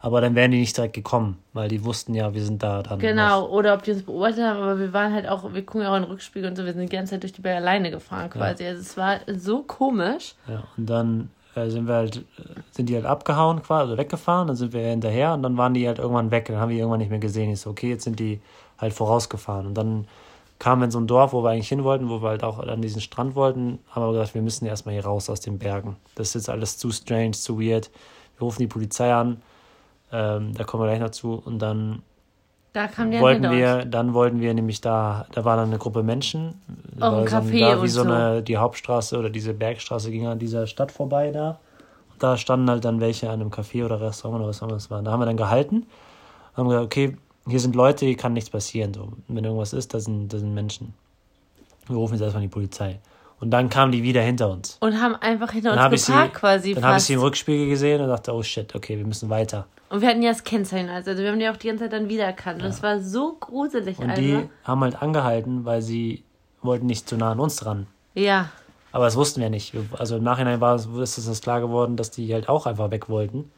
Aber 0.00 0.20
dann 0.20 0.34
wären 0.34 0.50
die 0.50 0.58
nicht 0.58 0.76
direkt 0.76 0.94
gekommen, 0.94 1.38
weil 1.52 1.68
die 1.68 1.84
wussten 1.84 2.12
ja, 2.14 2.34
wir 2.34 2.42
sind 2.42 2.60
da 2.62 2.82
dann. 2.82 2.98
Genau, 2.98 3.42
noch. 3.42 3.50
oder 3.50 3.74
ob 3.74 3.84
die 3.84 3.92
uns 3.92 4.02
beobachtet 4.02 4.42
haben, 4.42 4.60
aber 4.60 4.80
wir 4.80 4.92
waren 4.92 5.12
halt 5.12 5.28
auch, 5.28 5.54
wir 5.54 5.64
gucken 5.64 5.82
ja 5.82 5.92
auch 5.92 5.96
in 5.96 6.02
den 6.02 6.10
Rückspiegel 6.10 6.50
und 6.50 6.56
so, 6.56 6.64
wir 6.64 6.72
sind 6.72 6.90
die 6.90 6.96
ganze 6.96 7.12
Zeit 7.12 7.22
durch 7.22 7.32
die 7.32 7.40
Berge 7.40 7.58
alleine 7.58 7.92
gefahren 7.92 8.28
quasi. 8.28 8.64
Ja. 8.64 8.70
Also 8.70 8.80
es 8.80 8.96
war 8.96 9.20
so 9.28 9.62
komisch. 9.62 10.34
Ja, 10.48 10.64
und 10.76 10.90
dann 10.90 11.30
äh, 11.54 11.70
sind 11.70 11.86
wir 11.86 11.94
halt, 11.94 12.24
sind 12.72 12.88
die 12.88 12.96
halt 12.96 13.06
abgehauen 13.06 13.62
quasi, 13.62 13.90
also 13.90 13.96
weggefahren, 13.96 14.48
dann 14.48 14.56
sind 14.56 14.72
wir 14.72 14.80
hinterher 14.80 15.34
und 15.34 15.44
dann 15.44 15.56
waren 15.56 15.72
die 15.72 15.86
halt 15.86 16.00
irgendwann 16.00 16.32
weg, 16.32 16.46
dann 16.46 16.56
haben 16.56 16.70
wir 16.70 16.78
irgendwann 16.78 16.98
nicht 16.98 17.10
mehr 17.10 17.20
gesehen. 17.20 17.50
Ich 17.52 17.60
so, 17.60 17.70
okay, 17.70 17.90
jetzt 17.90 18.02
sind 18.02 18.18
die 18.18 18.40
halt 18.78 18.94
vorausgefahren. 18.94 19.66
Und 19.66 19.74
dann 19.74 20.08
kamen 20.62 20.82
wir 20.82 20.84
in 20.86 20.90
so 20.90 21.00
ein 21.00 21.06
Dorf, 21.06 21.32
wo 21.32 21.42
wir 21.42 21.50
eigentlich 21.50 21.68
hin 21.68 21.82
wollten, 21.82 22.08
wo 22.08 22.22
wir 22.22 22.28
halt 22.28 22.44
auch 22.44 22.58
an 22.60 22.82
diesen 22.82 23.00
Strand 23.00 23.34
wollten, 23.34 23.80
haben 23.90 24.02
aber 24.02 24.12
gesagt, 24.12 24.34
wir 24.34 24.42
müssen 24.42 24.66
erstmal 24.66 24.94
hier 24.94 25.04
raus 25.04 25.28
aus 25.28 25.40
den 25.40 25.58
Bergen. 25.58 25.96
Das 26.14 26.28
ist 26.28 26.34
jetzt 26.34 26.50
alles 26.50 26.78
zu 26.78 26.90
strange, 26.92 27.32
zu 27.32 27.60
weird. 27.60 27.90
Wir 28.36 28.44
rufen 28.44 28.60
die 28.60 28.68
Polizei 28.68 29.12
an 29.12 29.42
ähm, 30.12 30.52
da 30.54 30.64
kommen 30.64 30.82
wir 30.82 30.88
gleich 30.88 31.00
noch 31.00 31.10
zu. 31.10 31.42
Und 31.44 31.58
dann 31.58 32.02
da 32.74 32.88
wollten 33.20 33.50
wir, 33.50 33.84
dann 33.84 34.14
wollten 34.14 34.40
wir 34.40 34.54
nämlich 34.54 34.80
da, 34.80 35.26
da 35.32 35.44
war 35.44 35.56
dann 35.56 35.68
eine 35.68 35.78
Gruppe 35.78 36.02
Menschen. 36.02 36.62
Auch 37.00 37.18
ein 37.18 37.26
Café 37.26 37.76
so, 37.76 37.82
wie 37.82 37.88
so 37.88 38.02
eine, 38.02 38.42
die 38.42 38.56
Hauptstraße 38.56 39.18
oder 39.18 39.30
diese 39.30 39.52
Bergstraße 39.52 40.10
ging 40.10 40.26
an 40.26 40.38
dieser 40.38 40.66
Stadt 40.66 40.92
vorbei 40.92 41.32
da. 41.32 41.58
Und 42.12 42.22
da 42.22 42.36
standen 42.36 42.70
halt 42.70 42.84
dann 42.84 43.00
welche 43.00 43.28
an 43.28 43.40
einem 43.40 43.50
Café 43.50 43.84
oder 43.84 44.00
Restaurant 44.00 44.40
oder 44.40 44.48
was 44.48 44.62
auch 44.62 44.66
immer 44.66 44.76
das 44.76 44.90
war. 44.90 45.02
Da 45.02 45.10
haben 45.10 45.20
wir 45.20 45.26
dann 45.26 45.36
gehalten. 45.36 45.86
Haben 46.54 46.68
gesagt, 46.68 46.84
okay, 46.86 47.16
hier 47.46 47.60
sind 47.60 47.74
Leute, 47.74 48.06
hier 48.06 48.16
kann 48.16 48.32
nichts 48.32 48.50
passieren. 48.50 48.94
So. 48.94 49.12
Wenn 49.28 49.44
irgendwas 49.44 49.72
ist, 49.72 49.94
das 49.94 50.04
sind, 50.04 50.32
das 50.32 50.40
sind 50.40 50.54
Menschen. 50.54 50.94
Wir 51.86 51.96
rufen 51.96 52.14
jetzt 52.14 52.22
erstmal 52.22 52.42
die 52.42 52.48
Polizei. 52.48 53.00
Und 53.40 53.50
dann 53.50 53.68
kamen 53.68 53.90
die 53.90 54.04
wieder 54.04 54.22
hinter 54.22 54.50
uns. 54.50 54.76
Und 54.80 55.00
haben 55.00 55.16
einfach 55.16 55.50
hinter 55.50 55.74
dann 55.74 55.90
uns 55.90 56.06
geparkt 56.06 56.34
sie, 56.34 56.40
quasi. 56.40 56.74
Dann 56.74 56.84
habe 56.84 56.98
ich 56.98 57.04
sie 57.04 57.14
im 57.14 57.20
Rückspiegel 57.20 57.68
gesehen 57.68 58.00
und 58.00 58.08
dachte, 58.08 58.32
oh 58.32 58.42
shit, 58.42 58.72
okay, 58.74 58.96
wir 58.96 59.04
müssen 59.04 59.30
weiter. 59.30 59.66
Und 59.88 60.00
wir 60.00 60.08
hatten 60.08 60.22
ja 60.22 60.30
das 60.30 60.44
Kennzeichen, 60.44 60.88
also 60.88 61.16
wir 61.16 61.28
haben 61.28 61.40
die 61.40 61.48
auch 61.48 61.56
die 61.56 61.66
ganze 61.66 61.84
Zeit 61.84 61.92
dann 61.92 62.08
wiedererkannt. 62.08 62.60
Ja. 62.60 62.66
Und 62.66 62.70
es 62.70 62.82
war 62.82 63.00
so 63.00 63.36
gruselig. 63.40 63.98
Und 63.98 64.10
Alter. 64.10 64.22
die 64.22 64.48
haben 64.62 64.80
halt 64.82 65.02
angehalten, 65.02 65.64
weil 65.64 65.82
sie 65.82 66.22
wollten 66.62 66.86
nicht 66.86 67.08
zu 67.08 67.16
nah 67.16 67.32
an 67.32 67.40
uns 67.40 67.56
dran. 67.56 67.88
Ja. 68.14 68.50
Aber 68.92 69.06
das 69.06 69.16
wussten 69.16 69.40
wir 69.40 69.50
nicht. 69.50 69.74
Also 69.98 70.16
im 70.18 70.22
Nachhinein 70.22 70.60
war 70.60 70.76
es, 70.76 70.86
ist 70.86 71.26
es 71.26 71.40
klar 71.40 71.60
geworden, 71.60 71.96
dass 71.96 72.10
die 72.10 72.32
halt 72.32 72.48
auch 72.48 72.66
einfach 72.66 72.90
weg 72.92 73.08
wollten. 73.08 73.50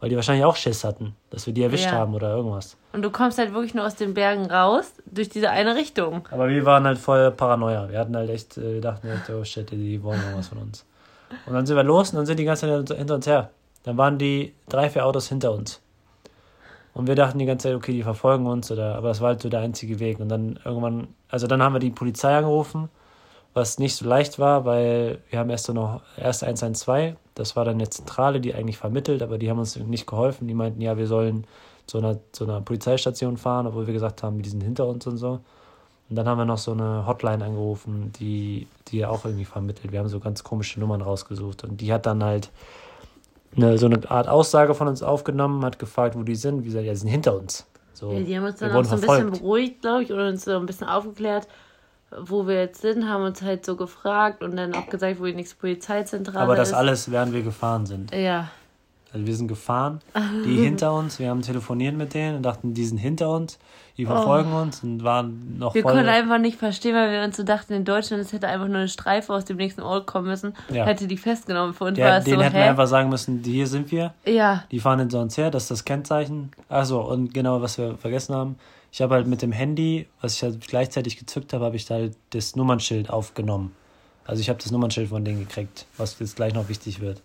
Weil 0.00 0.08
die 0.08 0.16
wahrscheinlich 0.16 0.44
auch 0.44 0.56
Schiss 0.56 0.82
hatten, 0.82 1.14
dass 1.28 1.46
wir 1.46 1.52
die 1.52 1.62
erwischt 1.62 1.84
ja. 1.84 1.92
haben 1.92 2.14
oder 2.14 2.34
irgendwas. 2.34 2.76
Und 2.92 3.02
du 3.02 3.10
kommst 3.10 3.38
halt 3.38 3.52
wirklich 3.52 3.74
nur 3.74 3.84
aus 3.84 3.96
den 3.96 4.14
Bergen 4.14 4.50
raus, 4.50 4.94
durch 5.04 5.28
diese 5.28 5.50
eine 5.50 5.76
Richtung. 5.76 6.26
Aber 6.30 6.48
wir 6.48 6.64
waren 6.64 6.84
halt 6.84 6.98
voll 6.98 7.30
Paranoia. 7.30 7.88
Wir 7.90 7.98
hatten 7.98 8.16
halt 8.16 8.30
echt, 8.30 8.56
äh, 8.56 8.74
wir 8.74 8.80
dachten 8.80 9.08
echt, 9.08 9.28
oh 9.28 9.44
shit, 9.44 9.70
die 9.70 10.02
wollen 10.02 10.20
noch 10.30 10.38
was 10.38 10.48
von 10.48 10.58
uns. 10.58 10.86
Und 11.46 11.52
dann 11.52 11.66
sind 11.66 11.76
wir 11.76 11.84
los 11.84 12.10
und 12.10 12.16
dann 12.16 12.26
sind 12.26 12.38
die 12.38 12.44
ganze 12.44 12.84
Zeit 12.86 12.96
hinter 12.96 13.14
uns 13.14 13.26
her. 13.26 13.50
Dann 13.82 13.96
waren 13.96 14.18
die 14.18 14.54
drei, 14.68 14.88
vier 14.88 15.04
Autos 15.04 15.28
hinter 15.28 15.52
uns. 15.52 15.80
Und 16.92 17.06
wir 17.06 17.14
dachten 17.14 17.38
die 17.38 17.46
ganze 17.46 17.68
Zeit, 17.68 17.76
okay, 17.76 17.92
die 17.92 18.02
verfolgen 18.02 18.46
uns, 18.46 18.70
oder, 18.70 18.96
aber 18.96 19.08
das 19.08 19.20
war 19.20 19.28
halt 19.28 19.42
so 19.42 19.48
der 19.48 19.60
einzige 19.60 20.00
Weg. 20.00 20.18
Und 20.18 20.28
dann 20.28 20.58
irgendwann, 20.64 21.08
also 21.28 21.46
dann 21.46 21.62
haben 21.62 21.74
wir 21.74 21.80
die 21.80 21.90
Polizei 21.90 22.36
angerufen 22.36 22.88
was 23.54 23.78
nicht 23.78 23.96
so 23.96 24.06
leicht 24.06 24.38
war, 24.38 24.64
weil 24.64 25.18
wir 25.28 25.38
haben 25.38 25.50
erst 25.50 25.66
so 25.66 25.72
noch 25.72 26.02
erst 26.16 26.44
112, 26.44 27.16
das 27.34 27.56
war 27.56 27.64
dann 27.64 27.74
eine 27.74 27.88
Zentrale, 27.88 28.40
die 28.40 28.54
eigentlich 28.54 28.78
vermittelt, 28.78 29.22
aber 29.22 29.38
die 29.38 29.50
haben 29.50 29.58
uns 29.58 29.76
nicht 29.76 30.06
geholfen. 30.06 30.46
Die 30.46 30.54
meinten, 30.54 30.80
ja, 30.80 30.96
wir 30.96 31.06
sollen 31.06 31.46
zu 31.86 31.98
einer, 31.98 32.18
zu 32.32 32.44
einer 32.44 32.60
Polizeistation 32.60 33.36
fahren, 33.36 33.66
obwohl 33.66 33.86
wir 33.86 33.94
gesagt 33.94 34.22
haben, 34.22 34.42
die 34.42 34.50
sind 34.50 34.62
hinter 34.62 34.86
uns 34.86 35.06
und 35.06 35.16
so. 35.16 35.40
Und 36.08 36.16
dann 36.16 36.28
haben 36.28 36.38
wir 36.38 36.44
noch 36.44 36.58
so 36.58 36.72
eine 36.72 37.06
Hotline 37.06 37.44
angerufen, 37.44 38.12
die, 38.18 38.66
die 38.88 38.98
ja 38.98 39.08
auch 39.08 39.24
irgendwie 39.24 39.44
vermittelt. 39.44 39.92
Wir 39.92 40.00
haben 40.00 40.08
so 40.08 40.20
ganz 40.20 40.42
komische 40.42 40.80
Nummern 40.80 41.02
rausgesucht 41.02 41.64
und 41.64 41.80
die 41.80 41.92
hat 41.92 42.06
dann 42.06 42.22
halt 42.22 42.50
eine, 43.56 43.78
so 43.78 43.86
eine 43.86 44.10
Art 44.10 44.28
Aussage 44.28 44.74
von 44.74 44.88
uns 44.88 45.02
aufgenommen, 45.02 45.64
hat 45.64 45.78
gefragt, 45.78 46.16
wo 46.16 46.22
die 46.22 46.34
sind. 46.34 46.62
Wie 46.62 46.66
gesagt, 46.66 46.84
ja, 46.84 46.92
die 46.92 46.98
sind 46.98 47.08
hinter 47.08 47.36
uns. 47.36 47.66
So, 47.94 48.12
ja, 48.12 48.20
die 48.20 48.36
haben 48.36 48.44
uns 48.44 48.58
dann 48.58 48.72
auch 48.72 48.84
so 48.84 48.94
ein 48.94 49.00
bisschen 49.00 49.30
beruhigt, 49.30 49.82
glaube 49.82 50.02
ich, 50.02 50.12
oder 50.12 50.28
uns 50.28 50.44
so 50.44 50.56
ein 50.56 50.66
bisschen 50.66 50.88
aufgeklärt, 50.88 51.46
wo 52.18 52.46
wir 52.46 52.56
jetzt 52.56 52.80
sind, 52.80 53.08
haben 53.08 53.24
uns 53.24 53.42
halt 53.42 53.64
so 53.64 53.76
gefragt 53.76 54.42
und 54.42 54.56
dann 54.56 54.74
auch 54.74 54.88
gesagt, 54.88 55.20
wo 55.20 55.26
die 55.26 55.34
nächste 55.34 55.56
Polizeizentrale 55.56 56.38
ist. 56.38 56.42
Aber 56.42 56.56
das 56.56 56.68
ist. 56.68 56.74
alles, 56.74 57.10
während 57.10 57.32
wir 57.32 57.42
gefahren 57.42 57.86
sind. 57.86 58.12
Ja. 58.14 58.48
Also 59.12 59.26
wir 59.26 59.34
sind 59.34 59.48
gefahren, 59.48 60.00
die 60.44 60.56
hinter 60.64 60.94
uns, 60.94 61.18
wir 61.18 61.30
haben 61.30 61.42
telefoniert 61.42 61.96
mit 61.96 62.14
denen 62.14 62.36
und 62.36 62.42
dachten, 62.44 62.74
die 62.74 62.84
sind 62.84 62.98
hinter 62.98 63.30
uns, 63.30 63.58
die 63.96 64.06
verfolgen 64.06 64.52
oh. 64.54 64.62
uns 64.62 64.84
und 64.84 65.02
waren 65.02 65.58
noch 65.58 65.74
Wir 65.74 65.82
voll 65.82 65.94
konnten 65.94 66.08
einfach 66.08 66.38
nicht 66.38 66.58
verstehen, 66.58 66.94
weil 66.94 67.10
wir 67.10 67.24
uns 67.24 67.36
so 67.36 67.42
dachten, 67.42 67.72
in 67.72 67.84
Deutschland, 67.84 68.22
es 68.22 68.32
hätte 68.32 68.46
einfach 68.46 68.68
nur 68.68 68.76
eine 68.76 68.88
Streife 68.88 69.32
aus 69.32 69.44
dem 69.44 69.56
nächsten 69.56 69.82
Ort 69.82 70.06
kommen 70.06 70.28
müssen, 70.28 70.54
ja. 70.68 70.84
hätte 70.84 71.08
die 71.08 71.16
festgenommen. 71.16 71.74
Für 71.74 71.84
uns 71.84 71.96
Der, 71.96 72.06
war 72.08 72.18
es 72.18 72.24
den 72.24 72.36
so, 72.36 72.40
hätten 72.40 72.54
hä? 72.54 72.62
wir 72.62 72.70
einfach 72.70 72.86
sagen 72.86 73.08
müssen, 73.08 73.42
hier 73.42 73.66
sind 73.66 73.90
wir. 73.90 74.14
Ja. 74.24 74.64
Die 74.70 74.78
fahren 74.78 75.00
hinter 75.00 75.20
uns 75.20 75.36
her, 75.36 75.50
das 75.50 75.64
ist 75.64 75.72
das 75.72 75.84
Kennzeichen. 75.84 76.52
Achso, 76.68 77.00
und 77.00 77.34
genau, 77.34 77.60
was 77.62 77.78
wir 77.78 77.96
vergessen 77.96 78.34
haben, 78.34 78.56
ich 78.92 79.00
habe 79.02 79.14
halt 79.14 79.26
mit 79.26 79.42
dem 79.42 79.52
Handy, 79.52 80.06
was 80.20 80.34
ich 80.34 80.42
halt 80.42 80.66
gleichzeitig 80.66 81.16
gezückt 81.16 81.52
habe, 81.52 81.64
habe 81.64 81.76
ich 81.76 81.84
da 81.86 81.94
halt 81.94 82.16
das 82.30 82.56
Nummernschild 82.56 83.10
aufgenommen. 83.10 83.74
Also 84.24 84.40
ich 84.40 84.48
habe 84.48 84.60
das 84.62 84.70
Nummernschild 84.70 85.08
von 85.08 85.24
denen 85.24 85.40
gekriegt, 85.40 85.86
was 85.96 86.18
jetzt 86.18 86.36
gleich 86.36 86.54
noch 86.54 86.68
wichtig 86.68 87.00
wird. 87.00 87.22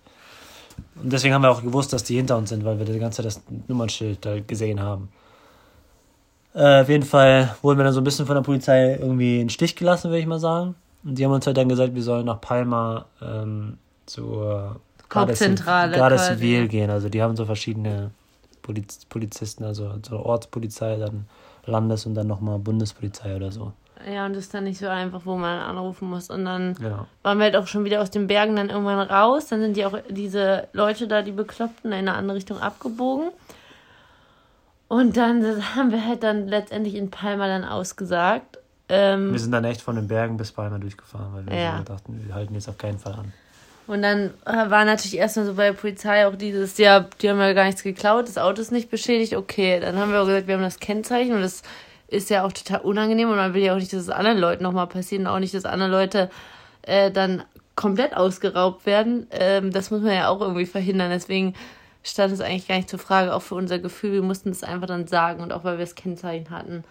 Und 1.01 1.11
deswegen 1.11 1.33
haben 1.33 1.41
wir 1.41 1.51
auch 1.51 1.63
gewusst, 1.63 1.93
dass 1.93 2.03
die 2.03 2.15
hinter 2.15 2.37
uns 2.37 2.49
sind, 2.49 2.65
weil 2.65 2.77
wir 2.77 2.85
die 2.85 2.99
ganze 2.99 3.17
Zeit 3.17 3.25
das 3.25 3.41
Nummernschild 3.67 4.25
halt 4.25 4.47
gesehen 4.47 4.79
haben. 4.79 5.09
Äh, 6.53 6.81
auf 6.81 6.89
jeden 6.89 7.03
Fall 7.03 7.55
wurden 7.61 7.79
wir 7.79 7.83
dann 7.83 7.93
so 7.93 8.01
ein 8.01 8.03
bisschen 8.03 8.25
von 8.25 8.35
der 8.35 8.41
Polizei 8.41 8.95
irgendwie 8.95 9.35
in 9.35 9.41
den 9.47 9.49
Stich 9.49 9.75
gelassen, 9.75 10.09
würde 10.09 10.19
ich 10.19 10.25
mal 10.25 10.39
sagen. 10.39 10.75
Und 11.03 11.17
die 11.17 11.25
haben 11.25 11.31
uns 11.31 11.45
halt 11.45 11.57
dann 11.57 11.69
gesagt, 11.69 11.93
wir 11.93 12.03
sollen 12.03 12.25
nach 12.25 12.41
Palma 12.41 13.05
ähm, 13.21 13.77
zur 14.05 14.79
Hauptzentrale 15.13 15.97
Garde 15.97 16.17
Civil 16.17 16.67
gehen. 16.67 16.89
Also 16.89 17.09
die 17.09 17.21
haben 17.21 17.35
so 17.35 17.45
verschiedene 17.45 18.11
Poliz 18.61 19.05
Polizisten, 19.05 19.63
also 19.63 19.97
zur 20.01 20.25
Ortspolizei, 20.25 20.97
dann 20.97 21.27
Landes- 21.65 22.05
und 22.05 22.15
dann 22.15 22.27
nochmal 22.27 22.59
Bundespolizei 22.59 23.35
oder 23.35 23.51
so. 23.51 23.73
Ja, 24.11 24.25
und 24.25 24.33
das 24.33 24.45
ist 24.45 24.53
dann 24.53 24.65
nicht 24.65 24.77
so 24.77 24.87
einfach, 24.87 25.21
wo 25.25 25.35
man 25.35 25.59
anrufen 25.59 26.09
muss. 26.09 26.29
Und 26.29 26.45
dann 26.45 26.75
genau. 26.75 27.07
waren 27.23 27.37
wir 27.37 27.45
halt 27.45 27.55
auch 27.55 27.67
schon 27.67 27.85
wieder 27.85 28.01
aus 28.01 28.11
den 28.11 28.27
Bergen 28.27 28.55
dann 28.55 28.69
irgendwann 28.69 28.99
raus. 28.99 29.47
Dann 29.47 29.61
sind 29.61 29.77
die 29.77 29.85
auch 29.85 29.97
diese 30.09 30.67
Leute 30.73 31.07
da, 31.07 31.21
die 31.21 31.31
Bekloppten, 31.31 31.91
in 31.91 31.97
eine 31.97 32.13
andere 32.13 32.37
Richtung 32.37 32.59
abgebogen. 32.59 33.29
Und 34.87 35.17
dann 35.17 35.43
haben 35.75 35.91
wir 35.91 36.05
halt 36.05 36.23
dann 36.23 36.47
letztendlich 36.47 36.95
in 36.95 37.09
Palma 37.09 37.47
dann 37.47 37.63
ausgesagt. 37.63 38.59
Ähm, 38.89 39.31
wir 39.31 39.39
sind 39.39 39.51
dann 39.51 39.63
echt 39.63 39.81
von 39.81 39.95
den 39.95 40.07
Bergen 40.07 40.37
bis 40.37 40.51
Palma 40.51 40.77
durchgefahren, 40.77 41.33
weil 41.33 41.47
wir 41.47 41.55
ja. 41.55 41.81
dachten, 41.81 42.21
wir 42.23 42.35
halten 42.35 42.53
jetzt 42.53 42.69
auf 42.69 42.77
keinen 42.77 42.99
Fall 42.99 43.13
an. 43.13 43.33
Und 43.87 44.01
dann 44.01 44.33
äh, 44.45 44.69
war 44.69 44.83
natürlich 44.83 45.17
erstmal 45.17 45.45
so 45.45 45.53
bei 45.53 45.67
der 45.67 45.73
Polizei 45.73 46.25
auch 46.25 46.35
dieses, 46.35 46.77
ja, 46.77 47.01
die 47.21 47.29
haben 47.29 47.39
ja 47.39 47.53
gar 47.53 47.65
nichts 47.65 47.83
geklaut, 47.83 48.27
das 48.27 48.37
Auto 48.37 48.61
ist 48.61 48.71
nicht 48.71 48.89
beschädigt, 48.89 49.35
okay. 49.35 49.79
Dann 49.79 49.97
haben 49.97 50.11
wir 50.11 50.21
auch 50.21 50.25
gesagt, 50.25 50.47
wir 50.47 50.55
haben 50.55 50.63
das 50.63 50.79
Kennzeichen 50.79 51.35
und 51.35 51.41
das 51.41 51.61
ist 52.07 52.29
ja 52.29 52.43
auch 52.43 52.51
total 52.51 52.81
unangenehm 52.81 53.29
und 53.29 53.35
man 53.35 53.53
will 53.53 53.63
ja 53.63 53.73
auch 53.73 53.79
nicht, 53.79 53.93
dass 53.93 54.01
es 54.01 54.09
anderen 54.09 54.39
Leuten 54.39 54.63
nochmal 54.63 54.87
passiert 54.87 55.21
und 55.21 55.27
auch 55.27 55.39
nicht, 55.39 55.53
dass 55.53 55.65
andere 55.65 55.89
Leute 55.89 56.29
äh, 56.81 57.11
dann 57.11 57.43
komplett 57.75 58.15
ausgeraubt 58.15 58.85
werden. 58.85 59.27
Ähm, 59.31 59.71
das 59.71 59.91
muss 59.91 60.01
man 60.01 60.13
ja 60.13 60.29
auch 60.29 60.41
irgendwie 60.41 60.65
verhindern. 60.65 61.11
Deswegen 61.11 61.53
stand 62.03 62.33
es 62.33 62.41
eigentlich 62.41 62.67
gar 62.67 62.77
nicht 62.77 62.89
zur 62.89 62.99
Frage, 62.99 63.33
auch 63.33 63.41
für 63.41 63.55
unser 63.55 63.79
Gefühl. 63.79 64.13
Wir 64.13 64.21
mussten 64.21 64.49
es 64.49 64.63
einfach 64.63 64.87
dann 64.87 65.07
sagen 65.07 65.41
und 65.41 65.51
auch 65.51 65.63
weil 65.63 65.77
wir 65.77 65.85
das 65.85 65.95
Kennzeichen 65.95 66.49
hatten. 66.49 66.83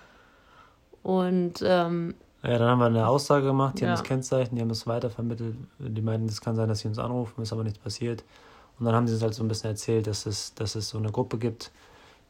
Und 1.02 1.62
ähm, 1.64 2.14
ja, 2.44 2.59
dann 2.59 2.68
haben 2.68 2.78
wir 2.78 2.87
eine 2.87 3.09
Aussage 3.09 3.46
gemacht, 3.46 3.78
die 3.78 3.83
ja. 3.83 3.88
haben 3.88 3.96
das 3.96 4.04
Kennzeichen, 4.04 4.57
die 4.57 4.61
haben 4.61 4.70
es 4.70 4.87
weitervermittelt. 4.87 5.57
Die 5.78 6.02
meinten, 6.02 6.28
es 6.28 6.40
kann 6.40 6.57
sein, 6.57 6.68
dass 6.68 6.80
sie 6.80 6.88
uns 6.88 6.98
anrufen, 6.98 7.42
ist 7.42 7.52
aber 7.52 7.64
nichts 7.64 7.78
passiert. 7.78 8.22
Und 8.78 8.87
dann 8.87 8.94
haben 8.94 9.07
sie 9.07 9.14
uns 9.14 9.22
halt 9.22 9.35
so 9.35 9.42
ein 9.42 9.48
bisschen 9.48 9.70
erzählt, 9.70 10.07
dass 10.07 10.26
es, 10.26 10.54
dass 10.54 10.74
es 10.74 10.88
so 10.88 10.98
eine 10.98 11.11
Gruppe 11.11 11.38
gibt, 11.38 11.70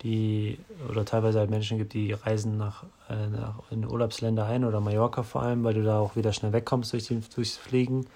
die, 0.03 0.59
oder 0.91 1.05
teilweise 1.05 1.39
halt 1.39 1.51
Menschen 1.51 1.79
gibt, 1.79 1.95
die 1.95 2.13
reisen 2.13 2.59
nach, 2.59 2.85
äh, 3.09 3.27
nach 3.27 3.55
in 3.71 3.87
Urlaubsländer 3.87 4.47
ein 4.47 4.65
oder 4.65 4.81
Mallorca 4.81 5.23
vor 5.23 5.43
allem, 5.43 5.65
weil 5.65 5.75
du 5.75 5.83
da 5.83 5.99
auch 5.99 6.15
wieder 6.17 6.33
schnell 6.33 6.53
wegkommst 6.53 6.93
durch 6.93 7.07
die, 7.07 7.21
durchs 7.35 7.57
Fliegen. 7.57 8.07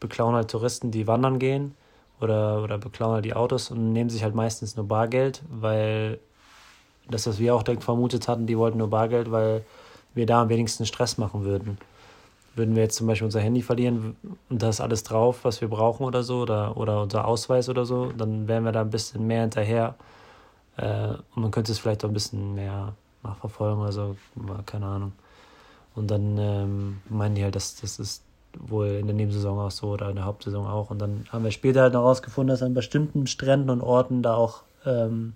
Beklauen 0.00 0.34
halt 0.34 0.50
Touristen, 0.50 0.90
die 0.90 1.06
wandern 1.06 1.38
gehen 1.38 1.74
oder, 2.20 2.62
oder 2.62 2.78
beklauen 2.78 3.14
halt 3.14 3.24
die 3.24 3.34
Autos 3.34 3.70
und 3.70 3.92
nehmen 3.92 4.10
sich 4.10 4.22
halt 4.22 4.34
meistens 4.34 4.76
nur 4.76 4.86
Bargeld, 4.86 5.42
weil 5.48 6.18
das, 7.10 7.26
was 7.26 7.38
wir 7.38 7.54
auch 7.54 7.62
direkt 7.62 7.84
vermutet 7.84 8.28
hatten, 8.28 8.46
die 8.46 8.58
wollten 8.58 8.78
nur 8.78 8.90
Bargeld, 8.90 9.30
weil 9.30 9.64
wir 10.18 10.26
da 10.26 10.42
am 10.42 10.50
wenigsten 10.50 10.84
Stress 10.84 11.16
machen 11.16 11.44
würden. 11.44 11.78
Würden 12.54 12.74
wir 12.74 12.82
jetzt 12.82 12.96
zum 12.96 13.06
Beispiel 13.06 13.24
unser 13.24 13.40
Handy 13.40 13.62
verlieren 13.62 14.16
und 14.50 14.62
da 14.62 14.68
ist 14.68 14.80
alles 14.80 15.04
drauf, 15.04 15.44
was 15.44 15.60
wir 15.62 15.68
brauchen 15.68 16.04
oder 16.04 16.22
so, 16.22 16.42
oder, 16.42 16.76
oder 16.76 17.02
unser 17.02 17.26
Ausweis 17.26 17.70
oder 17.70 17.86
so, 17.86 18.12
dann 18.12 18.48
wären 18.48 18.64
wir 18.64 18.72
da 18.72 18.82
ein 18.82 18.90
bisschen 18.90 19.26
mehr 19.26 19.42
hinterher. 19.42 19.94
Äh, 20.76 21.14
und 21.34 21.42
man 21.42 21.50
könnte 21.50 21.72
es 21.72 21.78
vielleicht 21.78 22.04
auch 22.04 22.08
ein 22.08 22.14
bisschen 22.14 22.54
mehr 22.54 22.94
nachverfolgen 23.22 23.80
oder 23.80 23.92
so, 23.92 24.16
keine 24.66 24.86
Ahnung. 24.86 25.12
Und 25.94 26.10
dann 26.10 26.36
ähm, 26.38 27.00
meinen 27.08 27.34
die 27.34 27.42
halt, 27.42 27.56
dass 27.56 27.80
das 27.80 27.98
ist, 27.98 28.22
wohl 28.58 28.86
in 28.86 29.06
der 29.06 29.14
Nebensaison 29.14 29.58
auch 29.58 29.70
so 29.70 29.88
oder 29.88 30.08
in 30.10 30.16
der 30.16 30.24
Hauptsaison 30.24 30.66
auch. 30.66 30.90
Und 30.90 30.98
dann 30.98 31.26
haben 31.30 31.44
wir 31.44 31.50
später 31.50 31.82
halt 31.82 31.92
noch 31.92 32.02
herausgefunden, 32.02 32.52
dass 32.52 32.62
an 32.62 32.74
bestimmten 32.74 33.26
Stränden 33.26 33.70
und 33.70 33.80
Orten 33.80 34.22
da 34.22 34.34
auch 34.34 34.62
ähm, 34.86 35.34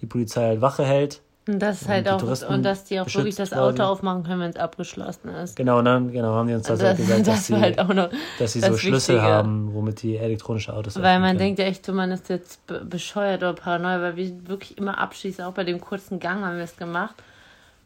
die 0.00 0.06
Polizei 0.06 0.46
halt 0.46 0.60
Wache 0.60 0.84
hält. 0.84 1.20
Und 1.48 1.58
das 1.58 1.88
halt 1.88 2.08
auch, 2.08 2.22
und 2.22 2.62
dass 2.62 2.84
die 2.84 3.00
auch 3.00 3.12
wirklich 3.12 3.34
das 3.34 3.52
Auto 3.52 3.76
quasi. 3.76 3.82
aufmachen 3.90 4.24
können, 4.24 4.40
wenn 4.40 4.50
es 4.50 4.56
abgeschlossen 4.56 5.30
ist. 5.30 5.56
Genau, 5.56 5.78
und 5.78 5.86
dann 5.86 6.12
genau, 6.12 6.34
haben 6.34 6.48
die 6.48 6.54
uns 6.54 6.66
das, 6.66 6.80
also 6.80 6.84
das 6.84 6.98
halt 6.98 6.98
gesagt, 6.98 7.26
das 7.26 7.36
dass, 7.36 7.46
sie, 7.46 7.56
halt 7.56 7.78
auch 7.78 7.94
noch 7.94 8.10
dass 8.38 8.52
sie 8.52 8.60
so 8.60 8.76
Schlüssel 8.76 9.16
Wichtige. 9.16 9.22
haben, 9.22 9.74
womit 9.74 10.02
die 10.02 10.16
elektronische 10.16 10.74
Autos 10.74 10.96
Weil 10.96 11.18
man 11.18 11.30
können. 11.30 11.38
denkt 11.38 11.58
ja 11.58 11.64
echt, 11.64 11.88
man 11.88 12.12
ist 12.12 12.28
jetzt 12.28 12.60
bescheuert 12.88 13.42
oder 13.42 13.54
paranoid, 13.54 14.00
weil 14.00 14.16
wir 14.16 14.48
wirklich 14.48 14.76
immer 14.76 14.98
abschließen, 14.98 15.44
auch 15.44 15.54
bei 15.54 15.64
dem 15.64 15.80
kurzen 15.80 16.20
Gang 16.20 16.44
haben 16.44 16.56
wir 16.56 16.64
es 16.64 16.76
gemacht. 16.76 17.14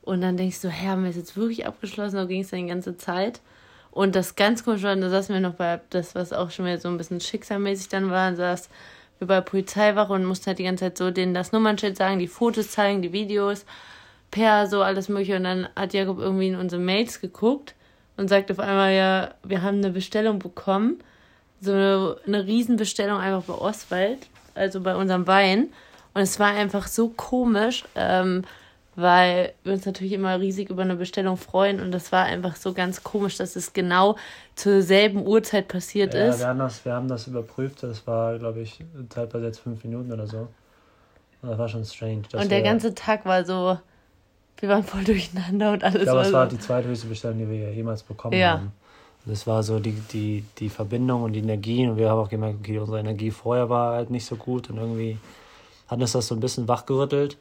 Und 0.03 0.21
dann 0.21 0.37
denkst 0.37 0.61
du, 0.61 0.69
Herr, 0.69 0.93
haben 0.93 1.05
wir 1.05 1.11
es 1.11 1.17
jetzt 1.17 1.37
wirklich 1.37 1.67
abgeschlossen, 1.67 2.17
oder 2.17 2.27
ging 2.27 2.43
es 2.43 2.51
dann 2.51 2.61
die 2.61 2.69
ganze 2.69 2.97
Zeit? 2.97 3.41
Und 3.91 4.17
das 4.17 4.35
ganz 4.35 4.65
komisch 4.65 4.83
war, 4.83 4.95
da 4.97 5.09
saßen 5.09 5.33
wir 5.33 5.41
noch 5.41 5.55
bei 5.55 5.81
das, 5.91 6.17
was 6.17 6.33
auch 6.33 6.51
schon 6.51 6.67
wieder 6.67 6.79
so 6.79 6.89
ein 6.89 6.99
bisschen 6.99 7.21
schicksalmäßig 7.21 7.89
dann 7.89 8.11
war, 8.11 8.35
saß 8.35 8.69
der 9.29 9.41
Polizeiwache 9.41 10.13
und 10.13 10.25
mussten 10.25 10.47
halt 10.47 10.59
die 10.59 10.65
ganze 10.65 10.85
Zeit 10.85 10.99
so 10.99 11.11
denen 11.11 11.35
das 11.35 11.53
Nummernschild 11.53 11.97
sagen, 11.97 12.19
die 12.19 12.29
Fotos 12.29 12.71
zeigen, 12.71 13.03
die 13.03 13.13
Videos, 13.13 13.65
per, 14.31 14.67
so 14.67 14.83
alles 14.83 15.09
mögliche. 15.09 15.37
Und 15.37 15.45
dann 15.45 15.69
hat 15.77 15.95
Jakob 15.95 16.19
irgendwie 16.19 16.49
in 16.49 16.57
unsere 16.57 16.83
Mails 16.83 17.21
geguckt 17.21 17.75
und 18.17 18.29
sagt 18.29 18.51
auf 18.51 18.59
einmal, 18.59 18.93
ja, 18.93 19.35
wir 19.43 19.63
haben 19.63 19.79
eine 19.79 19.91
Bestellung 19.91 20.39
bekommen. 20.39 20.99
So 21.61 21.73
eine, 21.73 22.17
eine 22.27 22.47
Riesenbestellung 22.47 23.19
einfach 23.19 23.43
bei 23.43 23.55
Oswald, 23.55 24.27
also 24.55 24.81
bei 24.81 24.95
unserem 24.97 25.27
Wein. 25.27 25.69
Und 26.15 26.23
es 26.23 26.39
war 26.39 26.49
einfach 26.49 26.87
so 26.87 27.09
komisch. 27.09 27.85
Ähm, 27.95 28.43
weil 28.97 29.53
wir 29.65 29.73
uns 29.73 29.87
natürlich 29.87 30.13
immer 30.13 30.39
riesig 30.41 30.71
über 30.71 30.83
eine 30.83 30.97
Bestellung 30.97 31.37
freuen 31.37 31.81
und 31.81 31.93
das 31.93 32.13
war 32.13 32.25
einfach 32.25 32.57
so 32.57 32.73
ganz 32.73 33.03
komisch, 33.03 33.37
dass 33.37 33.57
es 33.57 33.73
genau 33.73 34.17
zur 34.55 34.83
selben 34.83 35.27
Uhrzeit 35.27 35.69
passiert 35.69 36.15
ja, 36.15 36.29
ist. 36.29 36.41
Wir 36.41 36.49
haben, 36.49 36.59
das, 36.59 36.85
wir 36.85 36.93
haben 36.93 37.09
das 37.09 37.27
überprüft, 37.27 37.83
das 37.83 38.07
war, 38.07 38.39
glaube 38.39 38.61
ich, 38.61 38.79
teilweise 39.09 39.47
jetzt 39.47 39.61
fünf 39.61 39.83
Minuten 39.85 40.13
oder 40.13 40.27
so. 40.27 40.49
Und 41.43 41.51
das 41.51 41.59
war 41.59 41.69
schon 41.69 41.85
strange. 41.85 42.23
Und 42.33 42.51
der 42.51 42.63
ganze 42.63 42.95
Tag 42.95 43.27
war 43.27 43.45
so, 43.45 43.79
wir 44.59 44.69
waren 44.69 44.85
voll 44.85 45.05
durcheinander 45.05 45.73
und 45.73 45.85
alles. 45.85 45.97
Ich 45.97 46.03
glaube, 46.05 46.23
es 46.23 46.33
war 46.33 46.47
die 46.47 46.59
zweithöchste 46.59 47.07
Bestellung, 47.07 47.39
die 47.39 47.49
wir 47.49 47.73
jemals 47.73 48.03
bekommen 48.03 48.39
ja. 48.39 48.53
haben. 48.53 48.73
Und 49.25 49.33
das 49.33 49.47
war 49.47 49.63
so 49.63 49.81
die, 49.81 49.93
die, 50.13 50.45
die 50.59 50.69
Verbindung 50.69 51.23
und 51.23 51.33
die 51.33 51.41
Energie 51.41 51.87
und 51.87 51.97
wir 51.97 52.11
haben 52.11 52.19
auch 52.19 52.29
gemerkt, 52.29 52.61
okay, 52.61 52.79
unsere 52.79 53.01
Energie 53.01 53.31
vorher 53.31 53.69
war 53.71 53.95
halt 53.95 54.11
nicht 54.11 54.27
so 54.27 54.37
gut 54.37 54.71
und 54.71 54.77
irgendwie 54.77 55.19
hat 55.89 56.01
uns 56.01 56.13
das 56.13 56.27
so 56.27 56.35
ein 56.35 56.41
bisschen 56.41 56.69
wachgerüttelt. 56.69 57.37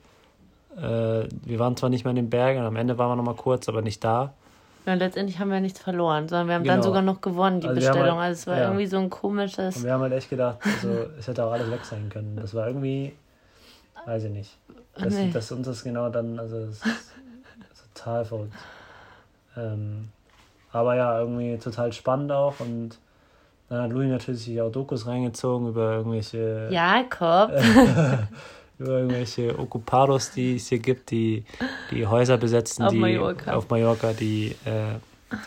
Äh, 0.77 1.27
wir 1.45 1.59
waren 1.59 1.77
zwar 1.77 1.89
nicht 1.89 2.03
mehr 2.03 2.11
in 2.11 2.17
den 2.17 2.29
Bergen, 2.29 2.61
am 2.61 2.75
Ende 2.75 2.97
waren 2.97 3.11
wir 3.11 3.15
noch 3.15 3.23
mal 3.23 3.35
kurz, 3.35 3.69
aber 3.69 3.81
nicht 3.81 4.03
da. 4.03 4.33
Ja, 4.85 4.95
letztendlich 4.95 5.39
haben 5.39 5.49
wir 5.49 5.61
nichts 5.61 5.79
verloren, 5.79 6.27
sondern 6.27 6.47
wir 6.47 6.55
haben 6.55 6.63
genau. 6.63 6.75
dann 6.75 6.83
sogar 6.83 7.01
noch 7.01 7.21
gewonnen, 7.21 7.61
die 7.61 7.67
also 7.67 7.79
Bestellung. 7.79 8.17
Halt, 8.17 8.29
also 8.29 8.39
es 8.39 8.47
war 8.47 8.57
ja. 8.57 8.63
irgendwie 8.65 8.85
so 8.85 8.97
ein 8.97 9.09
komisches. 9.09 9.77
Und 9.77 9.85
wir 9.85 9.93
haben 9.93 10.01
halt 10.01 10.13
echt 10.13 10.29
gedacht, 10.29 10.57
also, 10.63 11.05
es 11.17 11.27
hätte 11.27 11.45
auch 11.45 11.51
alles 11.51 11.71
weg 11.71 11.85
sein 11.85 12.09
können. 12.09 12.35
Das 12.35 12.53
war 12.53 12.67
irgendwie, 12.67 13.13
weiß 14.05 14.25
ich 14.25 14.31
nicht. 14.31 14.57
Dass, 14.95 15.13
nee. 15.13 15.31
dass 15.31 15.51
uns 15.51 15.67
das 15.67 15.83
genau 15.83 16.09
dann, 16.09 16.37
also 16.37 16.65
das 16.65 16.75
ist 16.75 16.83
total 17.93 18.25
verrückt. 18.25 18.53
Ähm, 19.55 20.09
aber 20.71 20.95
ja, 20.95 21.19
irgendwie 21.19 21.57
total 21.57 21.93
spannend 21.93 22.31
auch 22.31 22.59
und 22.59 22.97
dann 23.69 23.83
hat 23.83 23.91
Louis 23.91 24.09
natürlich 24.09 24.61
auch 24.61 24.71
Dokus 24.71 25.07
reingezogen 25.07 25.69
über 25.69 25.93
irgendwelche. 25.93 26.67
Jakob! 26.69 27.51
über 28.79 28.99
irgendwelche 28.99 29.57
Ocupados, 29.57 30.31
die 30.31 30.55
es 30.55 30.67
hier 30.67 30.79
gibt, 30.79 31.11
die 31.11 31.45
die 31.91 32.05
Häuser 32.07 32.37
besetzen, 32.37 32.83
auf 32.83 32.91
die 32.91 32.99
Mallorca. 32.99 33.53
auf 33.53 33.69
Mallorca, 33.69 34.13
die 34.13 34.55
äh, 34.65 34.95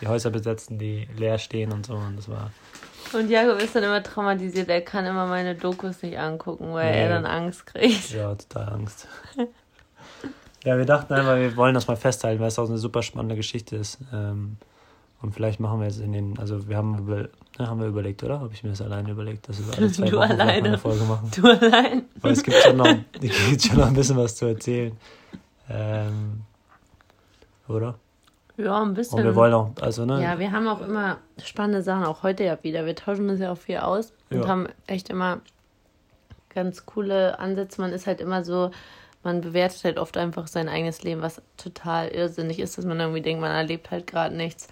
die 0.01 0.09
Häuser 0.09 0.31
besetzen, 0.31 0.79
die 0.79 1.09
leer 1.17 1.39
stehen 1.39 1.73
und 1.73 1.87
so. 1.87 1.95
Und 1.95 2.17
das 2.17 2.29
war. 2.29 2.51
Und 3.13 3.31
Jakob 3.31 3.61
ist 3.63 3.75
dann 3.75 3.85
immer 3.85 4.03
traumatisiert, 4.03 4.69
er 4.69 4.81
kann 4.81 5.07
immer 5.07 5.27
meine 5.27 5.55
Dokus 5.55 6.03
nicht 6.03 6.19
angucken, 6.19 6.73
weil 6.73 6.91
nee. 6.91 7.03
er 7.03 7.09
dann 7.09 7.25
Angst 7.25 7.67
kriegt. 7.67 8.11
Ja, 8.11 8.35
total 8.35 8.69
Angst. 8.75 9.07
ja, 10.65 10.77
wir 10.77 10.85
dachten 10.85 11.15
einfach, 11.15 11.37
wir 11.37 11.57
wollen 11.57 11.75
das 11.75 11.87
mal 11.87 11.97
festhalten, 11.97 12.41
weil 12.41 12.49
es 12.49 12.59
auch 12.59 12.69
eine 12.69 12.79
super 12.79 13.03
spannende 13.03 13.37
Geschichte 13.37 13.77
ist. 13.77 13.99
Ähm, 14.13 14.57
und 15.23 15.33
vielleicht 15.33 15.61
machen 15.61 15.81
wir 15.81 15.87
jetzt 15.87 16.01
in 16.01 16.13
den, 16.13 16.39
also 16.39 16.69
wir 16.69 16.77
haben, 16.77 16.99
über, 16.99 17.17
ne, 17.17 17.31
haben 17.59 17.81
wir 17.81 17.87
überlegt, 17.87 18.23
oder? 18.23 18.41
Habe 18.41 18.53
ich 18.53 18.63
mir 18.63 18.71
das 18.71 18.83
alleine 18.83 19.11
überlegt, 19.11 19.49
dass 19.49 19.67
wir 19.67 19.77
alle 19.77 19.91
zwei 19.93 20.07
du 20.07 20.17
Wochen 20.19 20.33
alleine. 20.33 20.69
eine 20.69 20.79
Folge 20.79 21.05
machen? 21.05 21.31
Du 21.35 21.47
allein. 21.47 22.05
Weil 22.21 22.33
es 22.33 22.43
gibt 22.43 22.57
schon 22.59 22.77
noch, 22.77 22.87
es 23.15 23.49
gibt 23.51 23.63
schon 23.63 23.79
noch 23.79 23.87
ein 23.87 23.95
bisschen 23.95 24.17
was 24.17 24.37
zu 24.37 24.47
erzählen. 24.47 24.97
Ähm, 25.71 26.43
oder? 27.67 27.95
Ja, 28.59 28.83
ein 28.83 28.95
bisschen. 28.95 29.19
Und 29.19 29.25
wir 29.25 29.35
wollen 29.35 29.55
auch, 29.55 29.73
also, 29.81 30.05
ne? 30.05 30.23
Ja, 30.23 30.39
wir 30.39 30.53
haben 30.53 30.69
auch 30.69 30.81
immer 30.81 31.19
spannende 31.43 31.83
Sachen, 31.83 32.05
auch 32.05 32.23
heute 32.23 32.45
ja 32.45 32.59
wieder. 32.63 32.87
Wir 32.87 32.95
tauschen 32.95 33.29
das 33.29 33.41
ja 33.41 33.53
auch 33.53 33.59
viel 33.59 33.79
aus 33.79 34.13
und 34.31 34.43
ja. 34.43 34.49
haben 34.49 34.69
echt 34.87 35.09
immer 35.11 35.41
ganz 36.55 36.87
coole 36.87 37.39
Ansätze. 37.39 37.81
Man 37.81 37.93
ist 37.93 38.07
halt 38.07 38.21
immer 38.21 38.45
so, 38.45 38.71
man 39.23 39.41
bewertet 39.41 39.83
halt 39.85 39.99
oft 39.99 40.17
einfach 40.17 40.47
sein 40.47 40.69
eigenes 40.69 41.03
Leben, 41.03 41.21
was 41.21 41.43
total 41.57 42.09
irrsinnig 42.09 42.61
ist, 42.61 42.79
dass 42.79 42.85
man 42.85 43.01
irgendwie 43.01 43.23
denkt, 43.23 43.41
man 43.41 43.51
erlebt 43.51 43.91
halt 43.91 44.07
gerade 44.07 44.35
nichts 44.35 44.69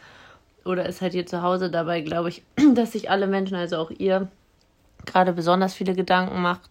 oder 0.64 0.87
ist 0.87 1.00
halt 1.00 1.12
hier 1.12 1.27
zu 1.27 1.42
Hause. 1.42 1.70
Dabei 1.70 2.00
glaube 2.00 2.29
ich, 2.29 2.42
dass 2.74 2.92
sich 2.92 3.11
alle 3.11 3.27
Menschen, 3.27 3.57
also 3.57 3.77
auch 3.77 3.90
ihr, 3.90 4.29
gerade 5.07 5.33
besonders 5.33 5.74
viele 5.74 5.94
Gedanken 5.94 6.40
macht, 6.40 6.70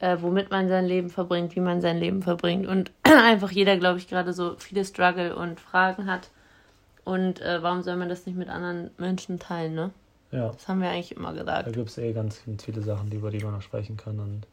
äh, 0.00 0.16
womit 0.20 0.50
man 0.50 0.68
sein 0.68 0.86
Leben 0.86 1.10
verbringt, 1.10 1.54
wie 1.54 1.60
man 1.60 1.80
sein 1.80 1.98
Leben 1.98 2.22
verbringt. 2.22 2.66
Und 2.66 2.90
einfach 3.04 3.50
jeder, 3.50 3.76
glaube 3.76 3.98
ich, 3.98 4.08
gerade 4.08 4.32
so 4.32 4.56
viele 4.58 4.84
Struggle 4.84 5.36
und 5.36 5.60
Fragen 5.60 6.10
hat. 6.10 6.30
Und 7.04 7.40
äh, 7.40 7.62
warum 7.62 7.82
soll 7.82 7.96
man 7.96 8.08
das 8.08 8.26
nicht 8.26 8.36
mit 8.36 8.48
anderen 8.48 8.90
Menschen 8.98 9.38
teilen, 9.38 9.74
ne? 9.74 9.90
Ja. 10.30 10.48
Das 10.48 10.66
haben 10.66 10.80
wir 10.80 10.88
eigentlich 10.88 11.14
immer 11.14 11.32
gesagt. 11.34 11.66
Da 11.66 11.70
gibt 11.70 11.90
es 11.90 11.98
eh 11.98 12.12
ganz 12.12 12.42
viele 12.62 12.80
Sachen, 12.80 13.12
über 13.12 13.30
die 13.30 13.40
man 13.40 13.52
noch 13.52 13.62
sprechen 13.62 13.96
kann. 13.96 14.18
Und 14.18 14.46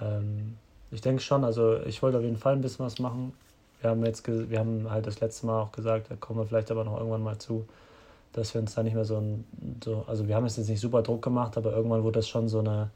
ähm, 0.00 0.56
ich 0.90 1.00
denke 1.00 1.20
schon, 1.20 1.44
also 1.44 1.80
ich 1.82 2.00
wollte 2.00 2.18
auf 2.18 2.22
jeden 2.22 2.36
Fall 2.36 2.52
ein 2.52 2.60
bisschen 2.60 2.86
was 2.86 2.98
machen 3.00 3.32
wir 3.80 3.90
haben 3.90 4.04
jetzt, 4.04 4.26
wir 4.26 4.58
haben 4.58 4.90
halt 4.90 5.06
das 5.06 5.20
letzte 5.20 5.46
Mal 5.46 5.62
auch 5.62 5.72
gesagt, 5.72 6.10
da 6.10 6.16
kommen 6.16 6.40
wir 6.40 6.46
vielleicht 6.46 6.70
aber 6.70 6.84
noch 6.84 6.96
irgendwann 6.96 7.22
mal 7.22 7.38
zu, 7.38 7.66
dass 8.32 8.54
wir 8.54 8.60
uns 8.60 8.74
da 8.74 8.82
nicht 8.82 8.94
mehr 8.94 9.04
so 9.04 9.16
ein, 9.16 9.44
so, 9.84 10.04
also 10.06 10.26
wir 10.28 10.34
haben 10.34 10.46
es 10.46 10.56
jetzt 10.56 10.68
nicht 10.68 10.80
super 10.80 11.02
Druck 11.02 11.22
gemacht, 11.22 11.56
aber 11.56 11.72
irgendwann 11.72 12.02
wurde 12.02 12.18
das 12.18 12.28
schon 12.28 12.48
so 12.48 12.58
eine, 12.60 12.90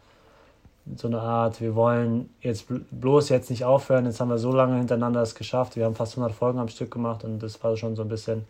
so 0.96 1.06
eine 1.08 1.20
Art, 1.20 1.60
wir 1.60 1.74
wollen 1.74 2.30
jetzt 2.40 2.66
bloß 2.90 3.28
jetzt 3.28 3.50
nicht 3.50 3.64
aufhören, 3.64 4.06
jetzt 4.06 4.20
haben 4.20 4.28
wir 4.28 4.38
so 4.38 4.52
lange 4.52 4.76
hintereinander 4.76 5.20
das 5.20 5.34
geschafft, 5.34 5.76
wir 5.76 5.84
haben 5.84 5.94
fast 5.94 6.14
100 6.14 6.32
Folgen 6.36 6.58
am 6.58 6.68
Stück 6.68 6.90
gemacht 6.90 7.24
und 7.24 7.38
das 7.40 7.62
war 7.62 7.76
schon 7.76 7.94
so 7.94 8.02
ein 8.02 8.08
bisschen, 8.08 8.44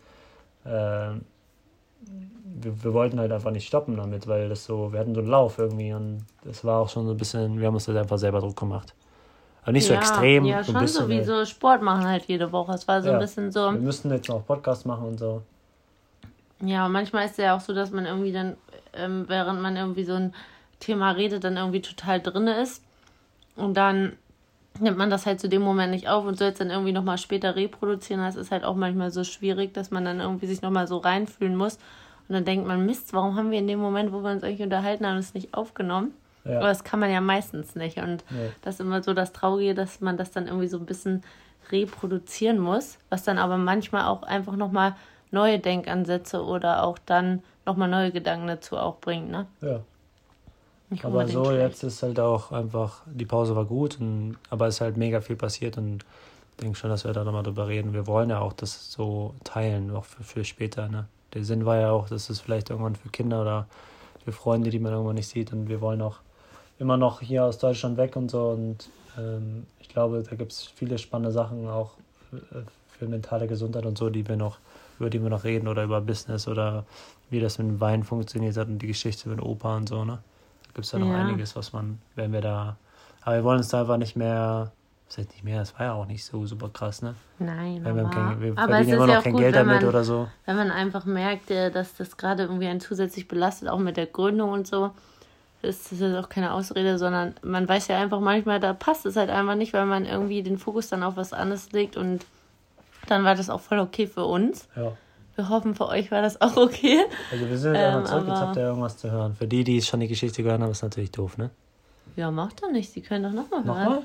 äh, 0.65 1.11
wir, 2.63 2.83
wir 2.83 2.93
wollten 2.93 3.19
halt 3.19 3.31
einfach 3.31 3.51
nicht 3.51 3.67
stoppen 3.67 3.95
damit, 3.97 4.27
weil 4.27 4.49
das 4.49 4.65
so, 4.65 4.91
wir 4.91 4.99
hatten 4.99 5.13
so 5.13 5.21
einen 5.21 5.29
Lauf 5.29 5.59
irgendwie 5.59 5.93
und 5.93 6.25
das 6.43 6.65
war 6.65 6.79
auch 6.79 6.89
schon 6.89 7.05
so 7.05 7.11
ein 7.11 7.17
bisschen, 7.17 7.59
wir 7.59 7.67
haben 7.67 7.75
uns 7.75 7.87
halt 7.87 7.97
einfach 7.97 8.17
selber 8.17 8.39
Druck 8.39 8.59
gemacht. 8.59 8.93
Aber 9.63 9.71
nicht 9.71 9.87
so 9.87 9.93
extrem. 9.93 10.45
Ja, 10.45 10.63
schon 10.63 10.87
so 10.87 11.07
wie 11.07 11.23
so 11.23 11.45
Sport 11.45 11.81
machen 11.81 12.05
halt 12.05 12.25
jede 12.25 12.51
Woche. 12.51 12.73
Es 12.73 12.87
war 12.87 13.01
so 13.01 13.09
ja. 13.09 13.13
ein 13.13 13.19
bisschen 13.19 13.51
so. 13.51 13.71
Wir 13.71 13.79
müssten 13.79 14.11
jetzt 14.11 14.27
noch 14.27 14.45
Podcast 14.45 14.85
machen 14.85 15.07
und 15.07 15.17
so. 15.17 15.41
Ja, 16.61 16.87
manchmal 16.89 17.25
ist 17.25 17.31
es 17.31 17.37
ja 17.37 17.55
auch 17.55 17.61
so, 17.61 17.73
dass 17.73 17.91
man 17.91 18.05
irgendwie 18.05 18.31
dann, 18.31 18.57
ähm, 18.93 19.25
während 19.27 19.61
man 19.61 19.75
irgendwie 19.75 20.03
so 20.03 20.13
ein 20.13 20.33
Thema 20.79 21.11
redet, 21.11 21.43
dann 21.43 21.57
irgendwie 21.57 21.81
total 21.81 22.21
drin 22.21 22.47
ist. 22.47 22.83
Und 23.55 23.75
dann 23.75 24.13
nimmt 24.79 24.97
man 24.97 25.09
das 25.09 25.25
halt 25.25 25.39
zu 25.39 25.47
dem 25.47 25.61
Moment 25.61 25.91
nicht 25.91 26.09
auf 26.09 26.25
und 26.25 26.37
soll 26.37 26.49
es 26.49 26.57
dann 26.57 26.69
irgendwie 26.69 26.91
nochmal 26.91 27.17
später 27.17 27.55
reproduzieren. 27.55 28.21
Das 28.21 28.35
ist 28.35 28.51
halt 28.51 28.63
auch 28.63 28.75
manchmal 28.75 29.11
so 29.11 29.23
schwierig, 29.23 29.73
dass 29.73 29.91
man 29.91 30.03
dann 30.03 30.19
irgendwie 30.19 30.47
sich 30.47 30.61
nochmal 30.61 30.87
so 30.87 30.97
reinfühlen 30.97 31.55
muss. 31.55 31.75
Und 32.27 32.35
dann 32.35 32.45
denkt 32.45 32.67
man, 32.67 32.85
Mist, 32.85 33.13
warum 33.13 33.35
haben 33.35 33.51
wir 33.51 33.59
in 33.59 33.67
dem 33.67 33.79
Moment, 33.79 34.11
wo 34.11 34.23
wir 34.23 34.31
uns 34.31 34.43
eigentlich 34.43 34.61
unterhalten 34.61 35.05
haben, 35.05 35.17
es 35.17 35.33
nicht 35.33 35.53
aufgenommen? 35.53 36.13
Ja. 36.45 36.57
Aber 36.57 36.67
das 36.67 36.83
kann 36.83 36.99
man 36.99 37.11
ja 37.11 37.21
meistens 37.21 37.75
nicht. 37.75 37.97
Und 37.97 38.23
nee. 38.29 38.49
das 38.61 38.75
ist 38.75 38.81
immer 38.81 39.01
so 39.01 39.13
das 39.13 39.33
Traurige, 39.33 39.75
dass 39.75 40.01
man 40.01 40.17
das 40.17 40.31
dann 40.31 40.47
irgendwie 40.47 40.67
so 40.67 40.77
ein 40.77 40.85
bisschen 40.85 41.23
reproduzieren 41.71 42.59
muss, 42.59 42.97
was 43.09 43.23
dann 43.23 43.37
aber 43.37 43.57
manchmal 43.57 44.05
auch 44.05 44.23
einfach 44.23 44.55
nochmal 44.55 44.95
neue 45.31 45.59
Denkansätze 45.59 46.43
oder 46.43 46.83
auch 46.83 46.97
dann 47.05 47.41
nochmal 47.65 47.89
neue 47.89 48.11
Gedanken 48.11 48.47
dazu 48.47 48.77
auch 48.77 48.97
bringt. 48.99 49.31
Ne? 49.31 49.47
Ja. 49.61 49.79
Nicht 50.89 51.05
aber 51.05 51.27
so 51.27 51.45
schlecht. 51.45 51.61
jetzt 51.61 51.83
ist 51.83 52.03
halt 52.03 52.19
auch 52.19 52.51
einfach, 52.51 53.01
die 53.05 53.25
Pause 53.25 53.55
war 53.55 53.65
gut, 53.65 53.99
und, 53.99 54.37
aber 54.49 54.67
es 54.67 54.75
ist 54.75 54.81
halt 54.81 54.97
mega 54.97 55.21
viel 55.21 55.35
passiert 55.35 55.77
und 55.77 56.05
ich 56.51 56.57
denke 56.57 56.77
schon, 56.77 56.91
dass 56.91 57.03
wir 57.03 57.13
da 57.13 57.23
nochmal 57.23 57.41
drüber 57.41 57.67
reden. 57.67 57.93
Wir 57.93 58.05
wollen 58.05 58.29
ja 58.29 58.39
auch 58.39 58.53
das 58.53 58.91
so 58.91 59.33
teilen, 59.43 59.89
auch 59.95 60.05
für, 60.05 60.23
für 60.23 60.45
später. 60.45 60.87
Ne? 60.87 61.07
Der 61.33 61.43
Sinn 61.43 61.65
war 61.65 61.77
ja 61.77 61.89
auch, 61.89 62.09
dass 62.09 62.29
es 62.29 62.41
vielleicht 62.41 62.69
irgendwann 62.69 62.95
für 62.95 63.09
Kinder 63.09 63.41
oder 63.41 63.65
für 64.23 64.31
Freunde, 64.31 64.69
die 64.69 64.77
man 64.77 64.91
irgendwann 64.91 65.15
nicht 65.15 65.29
sieht 65.29 65.51
und 65.51 65.67
wir 65.67 65.81
wollen 65.81 66.01
auch 66.01 66.19
immer 66.79 66.97
noch 66.97 67.21
hier 67.21 67.45
aus 67.45 67.57
Deutschland 67.59 67.97
weg 67.97 68.15
und 68.15 68.29
so. 68.29 68.49
Und 68.49 68.89
ähm, 69.17 69.65
ich 69.79 69.89
glaube, 69.89 70.23
da 70.27 70.35
gibt 70.35 70.51
es 70.51 70.63
viele 70.63 70.97
spannende 70.97 71.31
Sachen 71.31 71.67
auch 71.67 71.91
äh, 72.33 72.61
für 72.87 73.07
mentale 73.07 73.47
Gesundheit 73.47 73.85
und 73.85 73.97
so, 73.97 74.09
die 74.09 74.27
wir 74.27 74.35
noch, 74.35 74.57
über 74.99 75.09
die 75.09 75.21
wir 75.21 75.29
noch 75.29 75.43
reden 75.43 75.67
oder 75.67 75.83
über 75.83 76.01
Business 76.01 76.47
oder 76.47 76.85
wie 77.29 77.39
das 77.39 77.57
mit 77.57 77.67
dem 77.67 77.81
Wein 77.81 78.03
funktioniert 78.03 78.57
hat 78.57 78.67
und 78.67 78.79
die 78.79 78.87
Geschichte 78.87 79.29
mit 79.29 79.41
Opa 79.41 79.77
und 79.77 79.89
so, 79.89 80.05
ne? 80.05 80.19
Da 80.63 80.69
gibt 80.73 80.85
es 80.85 80.91
ja 80.91 80.99
noch 80.99 81.09
ja. 81.09 81.17
einiges, 81.17 81.55
was 81.55 81.73
man, 81.73 81.99
wenn 82.15 82.31
wir 82.31 82.41
da. 82.41 82.77
Aber 83.21 83.35
wir 83.35 83.43
wollen 83.43 83.57
uns 83.59 83.69
da 83.69 83.81
einfach 83.81 83.97
nicht 83.97 84.15
mehr 84.15 84.71
Das 85.07 85.17
heißt 85.19 85.29
nicht 85.31 85.43
mehr, 85.43 85.59
das 85.59 85.77
war 85.77 85.85
ja 85.85 85.93
auch 85.93 86.05
nicht 86.07 86.25
so 86.25 86.45
super 86.47 86.69
krass, 86.69 87.01
ne? 87.01 87.15
Nein, 87.39 87.83
Weil 87.83 87.95
wir, 87.95 88.05
kein, 88.09 88.41
wir 88.41 88.57
aber 88.57 88.79
es 88.79 88.87
verdienen 88.87 88.89
ist 88.89 88.95
immer 88.95 89.07
ja 89.07 89.15
noch 89.15 89.19
auch 89.19 89.23
kein 89.23 89.33
gut, 89.33 89.41
Geld 89.41 89.55
damit 89.55 89.81
man, 89.81 89.85
oder 89.85 90.03
so. 90.03 90.27
wenn 90.45 90.55
man 90.55 90.71
einfach 90.71 91.05
merkt, 91.05 91.51
äh, 91.51 91.69
dass 91.71 91.95
das 91.95 92.17
gerade 92.17 92.43
irgendwie 92.43 92.67
einen 92.67 92.79
zusätzlich 92.79 93.27
belastet, 93.27 93.69
auch 93.69 93.79
mit 93.79 93.97
der 93.97 94.07
Gründung 94.07 94.51
und 94.51 94.67
so. 94.67 94.91
Ist 95.63 95.91
das 95.91 96.01
ist 96.01 96.15
auch 96.15 96.29
keine 96.29 96.53
Ausrede, 96.53 96.97
sondern 96.97 97.35
man 97.41 97.67
weiß 97.67 97.87
ja 97.87 97.99
einfach 97.99 98.19
manchmal, 98.19 98.59
da 98.59 98.73
passt 98.73 99.05
es 99.05 99.15
halt 99.15 99.29
einfach 99.29 99.55
nicht, 99.55 99.73
weil 99.73 99.85
man 99.85 100.05
irgendwie 100.05 100.43
den 100.43 100.57
Fokus 100.57 100.89
dann 100.89 101.03
auf 101.03 101.15
was 101.15 101.33
anderes 101.33 101.71
legt 101.71 101.97
und 101.97 102.25
dann 103.07 103.23
war 103.23 103.35
das 103.35 103.49
auch 103.49 103.61
voll 103.61 103.79
okay 103.79 104.07
für 104.07 104.25
uns. 104.25 104.67
Ja. 104.75 104.93
Wir 105.35 105.49
hoffen, 105.49 105.73
für 105.73 105.87
euch 105.87 106.11
war 106.11 106.21
das 106.21 106.39
auch 106.41 106.55
okay. 106.57 106.99
Also 107.31 107.49
wir 107.49 107.57
sind 107.57 107.73
jetzt 107.75 107.95
Ähm, 107.95 108.05
zurück, 108.05 108.27
jetzt 108.27 108.39
habt 108.39 108.55
ihr 108.55 108.63
irgendwas 108.63 108.97
zu 108.97 109.09
hören. 109.11 109.35
Für 109.35 109.47
die, 109.47 109.63
die 109.63 109.81
schon 109.81 109.99
die 109.99 110.07
Geschichte 110.07 110.43
gehört 110.43 110.61
haben, 110.61 110.69
ist 110.69 110.83
natürlich 110.83 111.11
doof, 111.11 111.37
ne? 111.37 111.49
Ja, 112.15 112.29
macht 112.29 112.61
doch 112.61 112.69
nicht. 112.69 112.91
Sie 112.91 113.01
können 113.01 113.23
doch 113.23 113.31
nochmal 113.31 113.63
hören. 113.63 113.83
Nochmal? 113.85 114.03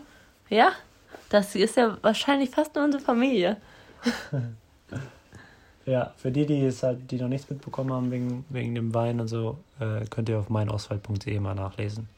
Ja, 0.49 0.71
das 1.29 1.55
ist 1.55 1.77
ja 1.77 1.99
wahrscheinlich 2.01 2.51
fast 2.51 2.75
nur 2.75 2.85
unsere 2.85 3.03
Familie. 3.03 3.57
Ja, 5.89 6.13
für 6.19 6.31
die, 6.31 6.45
die 6.45 6.67
es 6.67 6.83
halt, 6.83 7.11
die 7.11 7.17
noch 7.17 7.29
nichts 7.29 7.49
mitbekommen 7.49 7.91
haben 7.93 8.11
wegen, 8.11 8.45
wegen 8.51 8.75
dem 8.75 8.93
Wein 8.93 9.21
und 9.21 9.29
so, 9.29 9.57
äh, 9.81 10.05
könnt 10.11 10.29
ihr 10.29 10.39
auf 10.39 10.51
meinauswahl.de 10.51 11.41
mal 11.41 11.55
nachlesen. 11.55 12.09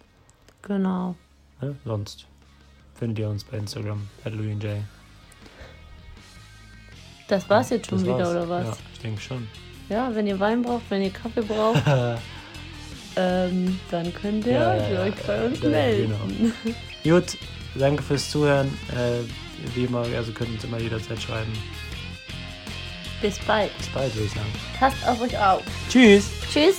Genau. 0.63 1.15
Ne? 1.61 1.77
Sonst 1.85 2.27
findet 2.97 3.21
ihr 3.21 3.29
uns 3.29 3.45
bei 3.45 3.59
Instagram, 3.59 4.09
at 4.25 4.33
Jay. 4.61 4.83
Das 7.29 7.49
war's 7.49 7.71
jetzt 7.71 7.89
schon 7.89 7.99
Das 7.99 8.07
wieder, 8.07 8.19
war's. 8.19 8.31
oder 8.31 8.49
was? 8.49 8.67
Ja, 8.67 8.77
ich 8.93 8.99
denke 8.99 9.21
schon. 9.21 9.47
Ja, 9.89 10.13
wenn 10.15 10.27
ihr 10.27 10.41
Wein 10.41 10.63
braucht, 10.63 10.83
wenn 10.91 11.03
ihr 11.03 11.11
Kaffee 11.11 11.43
braucht, 11.43 11.83
ähm, 13.17 13.79
dann 13.93 14.13
könnt 14.15 14.47
ihr 14.47 14.53
Ja, 14.55 14.75
ja, 14.91 15.03
euch 15.03 15.15
bei 15.25 15.47
uns 15.47 15.61
Ja, 15.63 15.69
melden. 15.69 16.13
Gut, 17.05 17.39
danke 17.77 18.03
fürs 18.03 18.31
Zuhören. 18.31 18.67
Äh, 18.97 19.21
wie 19.77 19.85
immer, 19.85 20.01
also 20.01 20.33
könnt 20.33 20.51
ihr 20.51 20.55
uns 20.57 20.65
immer 20.65 20.81
jederzeit 20.81 21.23
schreiben. 21.23 21.53
Bis 23.21 23.39
bald. 23.41 23.77
Bis 23.79 23.89
bald, 23.89 24.15
würde 24.15 24.27
ich 24.27 24.33
sagen. 24.33 24.53
Passt 24.79 25.07
auf 25.07 25.21
euch 25.21 25.37
auf. 25.39 25.63
Tschüss! 25.89 26.31
Tschüss. 26.53 26.79